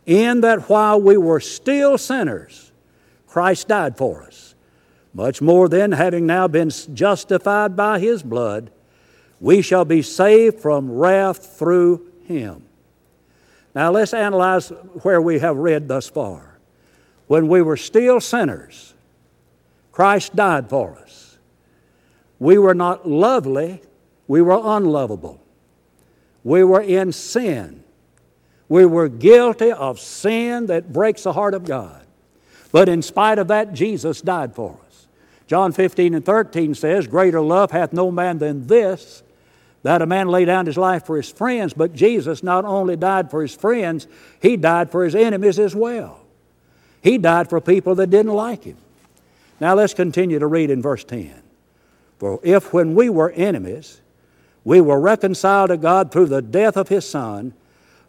In 0.06 0.42
that 0.42 0.70
while 0.70 1.02
we 1.02 1.18
were 1.18 1.40
still 1.40 1.98
sinners, 1.98 2.72
Christ 3.26 3.70
died 3.70 3.98
for 3.98 4.22
us. 4.22 4.54
Much 5.12 5.42
more 5.42 5.68
then, 5.68 5.94
having 5.94 6.28
now 6.28 6.48
been 6.48 6.70
justified 6.70 7.76
by 7.76 7.98
His 7.98 8.22
blood, 8.22 8.70
we 9.40 9.62
shall 9.62 9.86
be 9.86 10.02
saved 10.02 10.60
from 10.60 10.92
wrath 10.92 11.58
through 11.58 12.12
Him. 12.26 12.64
Now 13.76 13.92
let's 13.92 14.14
analyze 14.14 14.70
where 15.04 15.22
we 15.22 15.40
have 15.40 15.58
read 15.58 15.88
thus 15.88 16.10
far. 16.10 16.58
When 17.28 17.48
we 17.48 17.62
were 17.62 17.78
still 17.78 18.20
sinners, 18.20 18.94
Christ 19.92 20.36
died 20.36 20.70
for 20.70 20.98
us. 20.98 21.38
We 22.40 22.58
were 22.58 22.76
not 22.76 23.08
lovely, 23.08 23.82
we 24.28 24.42
were 24.42 24.60
unlovable. 24.64 25.42
We 26.44 26.64
were 26.64 26.82
in 26.82 27.12
sin. 27.12 27.84
We 28.70 28.86
were 28.86 29.10
guilty 29.10 29.72
of 29.72 30.00
sin 30.00 30.68
that 30.68 30.94
breaks 30.94 31.24
the 31.24 31.34
heart 31.34 31.54
of 31.54 31.66
God. 31.66 32.06
But 32.72 32.90
in 32.90 33.02
spite 33.02 33.40
of 33.40 33.48
that, 33.48 33.74
Jesus 33.74 34.22
died 34.22 34.54
for 34.56 34.78
us. 34.88 35.08
John 35.48 35.72
15 35.72 36.14
and 36.14 36.26
13 36.26 36.76
says, 36.76 37.08
Greater 37.08 37.42
love 37.42 37.72
hath 37.72 37.94
no 37.94 38.12
man 38.12 38.38
than 38.38 38.68
this, 38.68 39.24
that 39.88 40.02
a 40.02 40.06
man 40.06 40.28
lay 40.28 40.44
down 40.44 40.66
his 40.66 40.76
life 40.76 41.06
for 41.06 41.16
his 41.16 41.32
friends. 41.32 41.74
But 41.74 41.94
Jesus 41.94 42.44
not 42.44 42.66
only 42.66 42.98
died 42.98 43.32
for 43.32 43.42
his 43.42 43.56
friends, 43.56 44.06
he 44.42 44.58
died 44.58 44.92
for 44.92 45.06
his 45.06 45.16
enemies 45.16 45.58
as 45.58 45.74
well. 45.74 46.20
He 47.02 47.18
died 47.18 47.50
for 47.50 47.62
people 47.62 47.96
that 47.96 48.10
didn't 48.10 48.34
like 48.34 48.66
him. 48.66 48.76
Now 49.62 49.76
let's 49.76 49.94
continue 49.94 50.40
to 50.40 50.48
read 50.48 50.72
in 50.72 50.82
verse 50.82 51.06
10. 51.06 51.42
For 52.20 52.42
if 52.44 52.74
when 52.74 52.96
we 52.96 53.10
were 53.10 53.32
enemies, 53.32 54.02
we 54.66 54.82
were 54.82 55.00
reconciled 55.00 55.70
to 55.70 55.78
God 55.78 56.12
through 56.12 56.26
the 56.26 56.42
death 56.42 56.76
of 56.76 56.90
his 56.90 57.10
Son, 57.10 57.54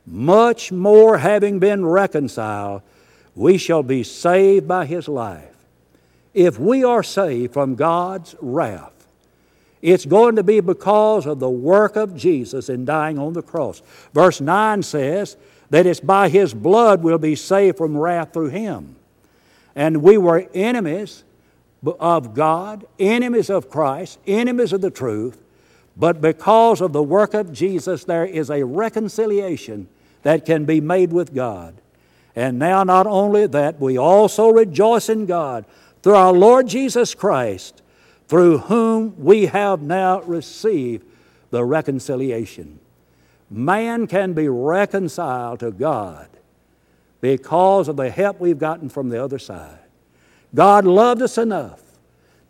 much 0.05 0.73
more 0.73 1.19
having 1.19 1.61
been 1.61 1.87
reconciled, 1.87 2.83
we 3.37 3.57
shall 3.57 3.85
be 3.85 4.03
saved 4.03 4.67
by 4.67 4.85
his 4.85 5.07
life. 5.07 5.55
If 6.35 6.59
we 6.59 6.83
are 6.83 7.05
saved 7.05 7.53
from 7.53 7.77
God's 7.77 8.35
wrath, 8.41 8.98
it's 9.81 10.07
going 10.07 10.37
to 10.37 10.43
be 10.43 10.61
because 10.61 11.27
of 11.27 11.39
the 11.39 11.51
work 11.51 11.97
of 11.97 12.17
Jesus 12.17 12.69
in 12.69 12.85
dying 12.85 13.19
on 13.19 13.33
the 13.33 13.43
cross. 13.43 13.83
Verse 14.13 14.41
9 14.41 14.83
says 14.83 15.37
that 15.71 15.87
it's 15.87 16.01
by 16.01 16.29
his 16.29 16.55
blood 16.55 17.03
we'll 17.03 17.19
be 17.19 17.37
saved 17.37 17.77
from 17.77 17.97
wrath 17.97 18.33
through 18.33 18.49
him. 18.49 18.97
And 19.77 20.03
we 20.03 20.19
were 20.19 20.49
enemies 20.55 21.25
of 21.85 22.35
God, 22.35 22.85
enemies 22.99 23.51
of 23.51 23.71
Christ, 23.71 24.19
enemies 24.27 24.73
of 24.73 24.81
the 24.81 24.91
truth, 24.91 25.41
but 25.97 26.21
because 26.21 26.81
of 26.81 26.93
the 26.93 27.03
work 27.03 27.35
of 27.35 27.53
Jesus, 27.53 28.05
there 28.05 28.25
is 28.25 28.51
a 28.51 28.65
reconciliation 28.65 29.89
that 30.23 30.47
can 30.47 30.65
be 30.65 30.81
made 30.81 31.13
with 31.13 31.35
God. 31.35 31.75
And 32.37 32.59
now, 32.59 32.85
not 32.85 33.07
only 33.07 33.49
that, 33.49 33.81
we 33.81 33.99
also 33.99 34.49
rejoice 34.51 35.09
in 35.09 35.27
God 35.27 35.65
through 36.03 36.15
our 36.15 36.33
Lord 36.33 36.69
Jesus 36.69 37.15
Christ, 37.15 37.83
through 38.29 38.59
whom 38.59 39.15
we 39.19 39.47
have 39.47 39.81
now 39.83 40.21
received 40.23 41.05
the 41.51 41.65
reconciliation. 41.65 42.79
Man 43.51 44.07
can 44.07 44.35
be 44.35 44.49
reconciled 44.49 45.61
to 45.61 45.71
God 45.71 46.29
because 47.21 47.89
of 47.89 47.97
the 47.97 48.11
help 48.11 48.39
we've 48.39 48.59
gotten 48.59 48.91
from 48.91 49.09
the 49.09 49.23
other 49.23 49.39
side. 49.39 49.79
God 50.55 50.85
loved 50.85 51.23
us 51.23 51.39
enough 51.39 51.81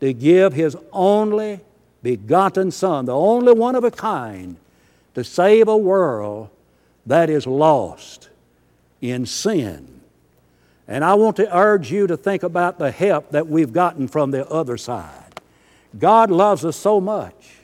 to 0.00 0.12
give 0.12 0.52
His 0.52 0.76
only 0.92 1.60
begotten 2.02 2.70
Son, 2.70 3.06
the 3.06 3.14
only 3.14 3.52
one 3.52 3.74
of 3.74 3.84
a 3.84 3.90
kind, 3.90 4.56
to 5.14 5.24
save 5.24 5.68
a 5.68 5.76
world 5.76 6.48
that 7.06 7.30
is 7.30 7.46
lost 7.46 8.28
in 9.00 9.26
sin. 9.26 10.00
And 10.86 11.04
I 11.04 11.14
want 11.14 11.36
to 11.36 11.56
urge 11.56 11.90
you 11.90 12.06
to 12.06 12.16
think 12.16 12.42
about 12.42 12.78
the 12.78 12.90
help 12.90 13.30
that 13.30 13.46
we've 13.46 13.72
gotten 13.72 14.08
from 14.08 14.30
the 14.30 14.48
other 14.48 14.76
side. 14.76 15.27
God 15.96 16.30
loves 16.30 16.64
us 16.64 16.76
so 16.76 17.00
much 17.00 17.54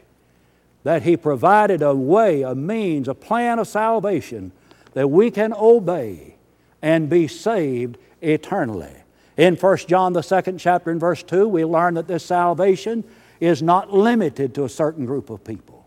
that 0.84 1.02
He 1.02 1.16
provided 1.16 1.82
a 1.82 1.94
way, 1.94 2.42
a 2.42 2.54
means, 2.54 3.08
a 3.08 3.14
plan 3.14 3.58
of 3.58 3.66
salvation 3.66 4.52
that 4.92 5.08
we 5.08 5.30
can 5.30 5.52
obey 5.52 6.36
and 6.80 7.10
be 7.10 7.26
saved 7.26 7.98
eternally. 8.22 8.94
In 9.36 9.56
1 9.56 9.76
John, 9.88 10.12
the 10.12 10.22
second 10.22 10.58
chapter, 10.58 10.90
in 10.90 10.98
verse 10.98 11.22
2, 11.22 11.48
we 11.48 11.64
learn 11.64 11.94
that 11.94 12.06
this 12.06 12.24
salvation 12.24 13.02
is 13.40 13.62
not 13.62 13.92
limited 13.92 14.54
to 14.54 14.64
a 14.64 14.68
certain 14.68 15.06
group 15.06 15.28
of 15.28 15.42
people. 15.42 15.86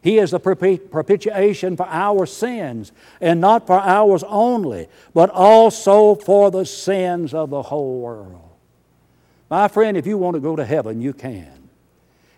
He 0.00 0.18
is 0.18 0.32
the 0.32 0.38
propitiation 0.38 1.76
for 1.76 1.86
our 1.88 2.26
sins, 2.26 2.92
and 3.20 3.40
not 3.40 3.66
for 3.66 3.80
ours 3.80 4.22
only, 4.28 4.86
but 5.14 5.30
also 5.30 6.14
for 6.14 6.50
the 6.50 6.66
sins 6.66 7.32
of 7.32 7.50
the 7.50 7.62
whole 7.62 8.00
world. 8.00 8.50
My 9.48 9.66
friend, 9.68 9.96
if 9.96 10.06
you 10.06 10.18
want 10.18 10.34
to 10.34 10.40
go 10.40 10.54
to 10.56 10.64
heaven, 10.64 11.00
you 11.00 11.14
can. 11.14 11.63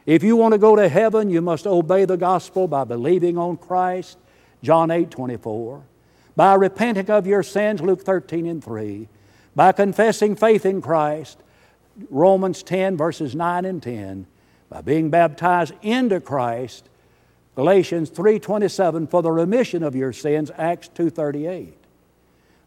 If 0.06 0.22
you 0.22 0.36
want 0.36 0.52
to 0.52 0.58
go 0.58 0.76
to 0.76 0.88
heaven, 0.88 1.30
you 1.30 1.42
must 1.42 1.66
obey 1.66 2.04
the 2.04 2.16
gospel 2.16 2.68
by 2.68 2.84
believing 2.84 3.36
on 3.36 3.56
Christ, 3.56 4.18
John 4.62 4.92
8 4.92 5.10
24, 5.10 5.82
by 6.36 6.54
repenting 6.54 7.10
of 7.10 7.26
your 7.26 7.42
sins, 7.42 7.82
Luke 7.82 8.02
13 8.02 8.46
and 8.46 8.62
3, 8.62 9.08
by 9.56 9.72
confessing 9.72 10.36
faith 10.36 10.64
in 10.64 10.80
Christ, 10.80 11.38
Romans 12.08 12.62
10, 12.62 12.96
verses 12.96 13.34
9 13.34 13.64
and 13.64 13.82
10, 13.82 14.26
by 14.68 14.80
being 14.80 15.10
baptized 15.10 15.74
into 15.82 16.20
Christ, 16.20 16.88
Galatians 17.56 18.10
3:27 18.10 19.08
for 19.08 19.22
the 19.22 19.32
remission 19.32 19.82
of 19.82 19.96
your 19.96 20.12
sins, 20.12 20.52
Acts 20.56 20.88
2:38. 20.88 21.78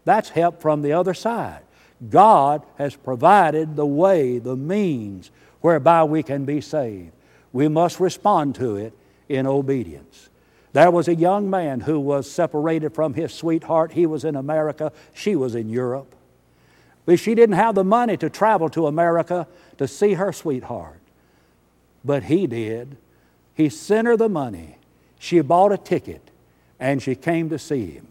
That's 0.04 0.30
help 0.30 0.60
from 0.60 0.82
the 0.82 0.94
other 0.94 1.14
side. 1.14 1.62
God 2.10 2.64
has 2.78 2.96
provided 2.96 3.76
the 3.76 3.86
way, 3.86 4.40
the 4.40 4.56
means 4.56 5.30
whereby 5.62 6.04
we 6.04 6.24
can 6.24 6.44
be 6.44 6.60
saved. 6.60 7.12
We 7.52 7.68
must 7.68 8.00
respond 8.00 8.56
to 8.56 8.76
it 8.76 8.94
in 9.28 9.46
obedience. 9.46 10.30
There 10.74 10.92
was 10.92 11.08
a 11.08 11.16
young 11.16 11.50
man 11.50 11.82
who 11.82 12.00
was 12.00 12.30
separated 12.30 12.94
from 12.94 13.14
his 13.16 13.34
sweetheart. 13.34 13.94
He 13.94 14.06
was 14.06 14.24
in 14.24 14.36
America, 14.36 14.92
she 15.14 15.36
was 15.36 15.56
in 15.56 15.70
Europe. 15.70 16.16
But 17.06 17.20
she 17.20 17.34
didn't 17.34 17.56
have 17.56 17.74
the 17.74 17.84
money 17.84 18.18
to 18.18 18.30
travel 18.30 18.70
to 18.70 18.86
America 18.86 19.48
to 19.78 19.88
see 19.88 20.14
her 20.14 20.32
sweetheart. 20.32 21.00
But 22.06 22.24
he 22.24 22.46
did. 22.46 22.98
He 23.56 23.70
sent 23.70 24.08
her 24.08 24.16
the 24.16 24.30
money. 24.30 24.78
She 25.18 25.42
bought 25.42 25.72
a 25.72 25.78
ticket 25.78 26.30
and 26.80 27.02
she 27.02 27.16
came 27.16 27.50
to 27.50 27.60
see 27.60 27.92
him. 27.92 28.08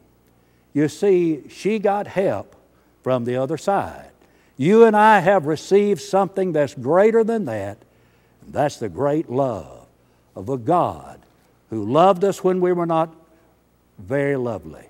You 0.74 0.88
see, 0.88 1.44
she 1.48 1.78
got 1.78 2.06
help 2.06 2.56
from 3.02 3.24
the 3.24 3.36
other 3.36 3.56
side. 3.56 4.10
You 4.56 4.84
and 4.84 4.96
I 4.96 5.20
have 5.20 5.46
received 5.46 6.00
something 6.00 6.52
that's 6.52 6.74
greater 6.74 7.22
than 7.22 7.44
that. 7.46 7.78
That's 8.48 8.78
the 8.78 8.88
great 8.88 9.30
love 9.30 9.86
of 10.34 10.48
a 10.48 10.56
God 10.56 11.20
who 11.70 11.84
loved 11.84 12.24
us 12.24 12.42
when 12.42 12.60
we 12.60 12.72
were 12.72 12.86
not 12.86 13.14
very 13.98 14.36
lovely. 14.36 14.86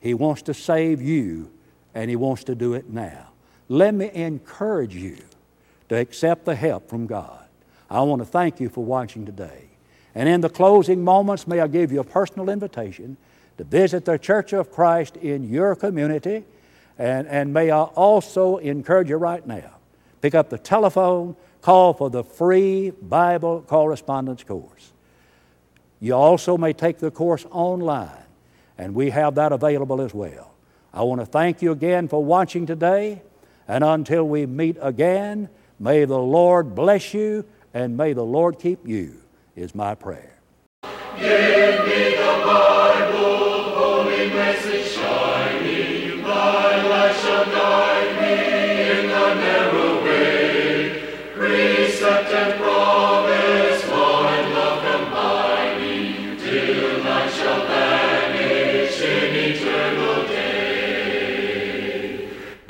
He 0.00 0.14
wants 0.14 0.42
to 0.42 0.54
save 0.54 1.02
you, 1.02 1.50
and 1.94 2.08
He 2.08 2.16
wants 2.16 2.44
to 2.44 2.54
do 2.54 2.74
it 2.74 2.88
now. 2.88 3.28
Let 3.68 3.94
me 3.94 4.10
encourage 4.12 4.94
you 4.94 5.18
to 5.88 5.96
accept 5.96 6.44
the 6.44 6.54
help 6.54 6.88
from 6.88 7.06
God. 7.06 7.44
I 7.90 8.00
want 8.02 8.20
to 8.20 8.26
thank 8.26 8.60
you 8.60 8.68
for 8.68 8.84
watching 8.84 9.26
today. 9.26 9.68
And 10.14 10.28
in 10.28 10.40
the 10.40 10.48
closing 10.48 11.02
moments, 11.02 11.46
may 11.46 11.60
I 11.60 11.66
give 11.66 11.92
you 11.92 12.00
a 12.00 12.04
personal 12.04 12.48
invitation 12.48 13.16
to 13.58 13.64
visit 13.64 14.04
the 14.04 14.18
Church 14.18 14.52
of 14.52 14.70
Christ 14.70 15.16
in 15.16 15.48
your 15.48 15.74
community. 15.74 16.44
And, 16.98 17.26
and 17.26 17.52
may 17.52 17.70
I 17.70 17.82
also 17.82 18.58
encourage 18.58 19.08
you 19.08 19.16
right 19.16 19.46
now 19.46 19.70
pick 20.20 20.34
up 20.34 20.48
the 20.48 20.56
telephone, 20.56 21.36
call 21.64 21.94
for 21.94 22.10
the 22.10 22.22
free 22.22 22.90
Bible 22.90 23.64
correspondence 23.66 24.44
course. 24.44 24.92
You 25.98 26.12
also 26.12 26.58
may 26.58 26.74
take 26.74 26.98
the 26.98 27.10
course 27.10 27.46
online, 27.50 28.26
and 28.76 28.94
we 28.94 29.08
have 29.08 29.36
that 29.36 29.50
available 29.50 30.02
as 30.02 30.12
well. 30.12 30.52
I 30.92 31.02
want 31.04 31.22
to 31.22 31.26
thank 31.26 31.62
you 31.62 31.72
again 31.72 32.06
for 32.06 32.22
watching 32.22 32.66
today, 32.66 33.22
and 33.66 33.82
until 33.82 34.28
we 34.28 34.44
meet 34.44 34.76
again, 34.78 35.48
may 35.80 36.04
the 36.04 36.18
Lord 36.18 36.74
bless 36.74 37.14
you 37.14 37.46
and 37.72 37.96
may 37.96 38.12
the 38.12 38.22
Lord 38.22 38.58
keep 38.58 38.86
you, 38.86 39.22
is 39.56 39.74
my 39.74 39.94
prayer. 39.94 40.38
Give 41.18 41.86
me 41.86 42.10
the 42.14 42.44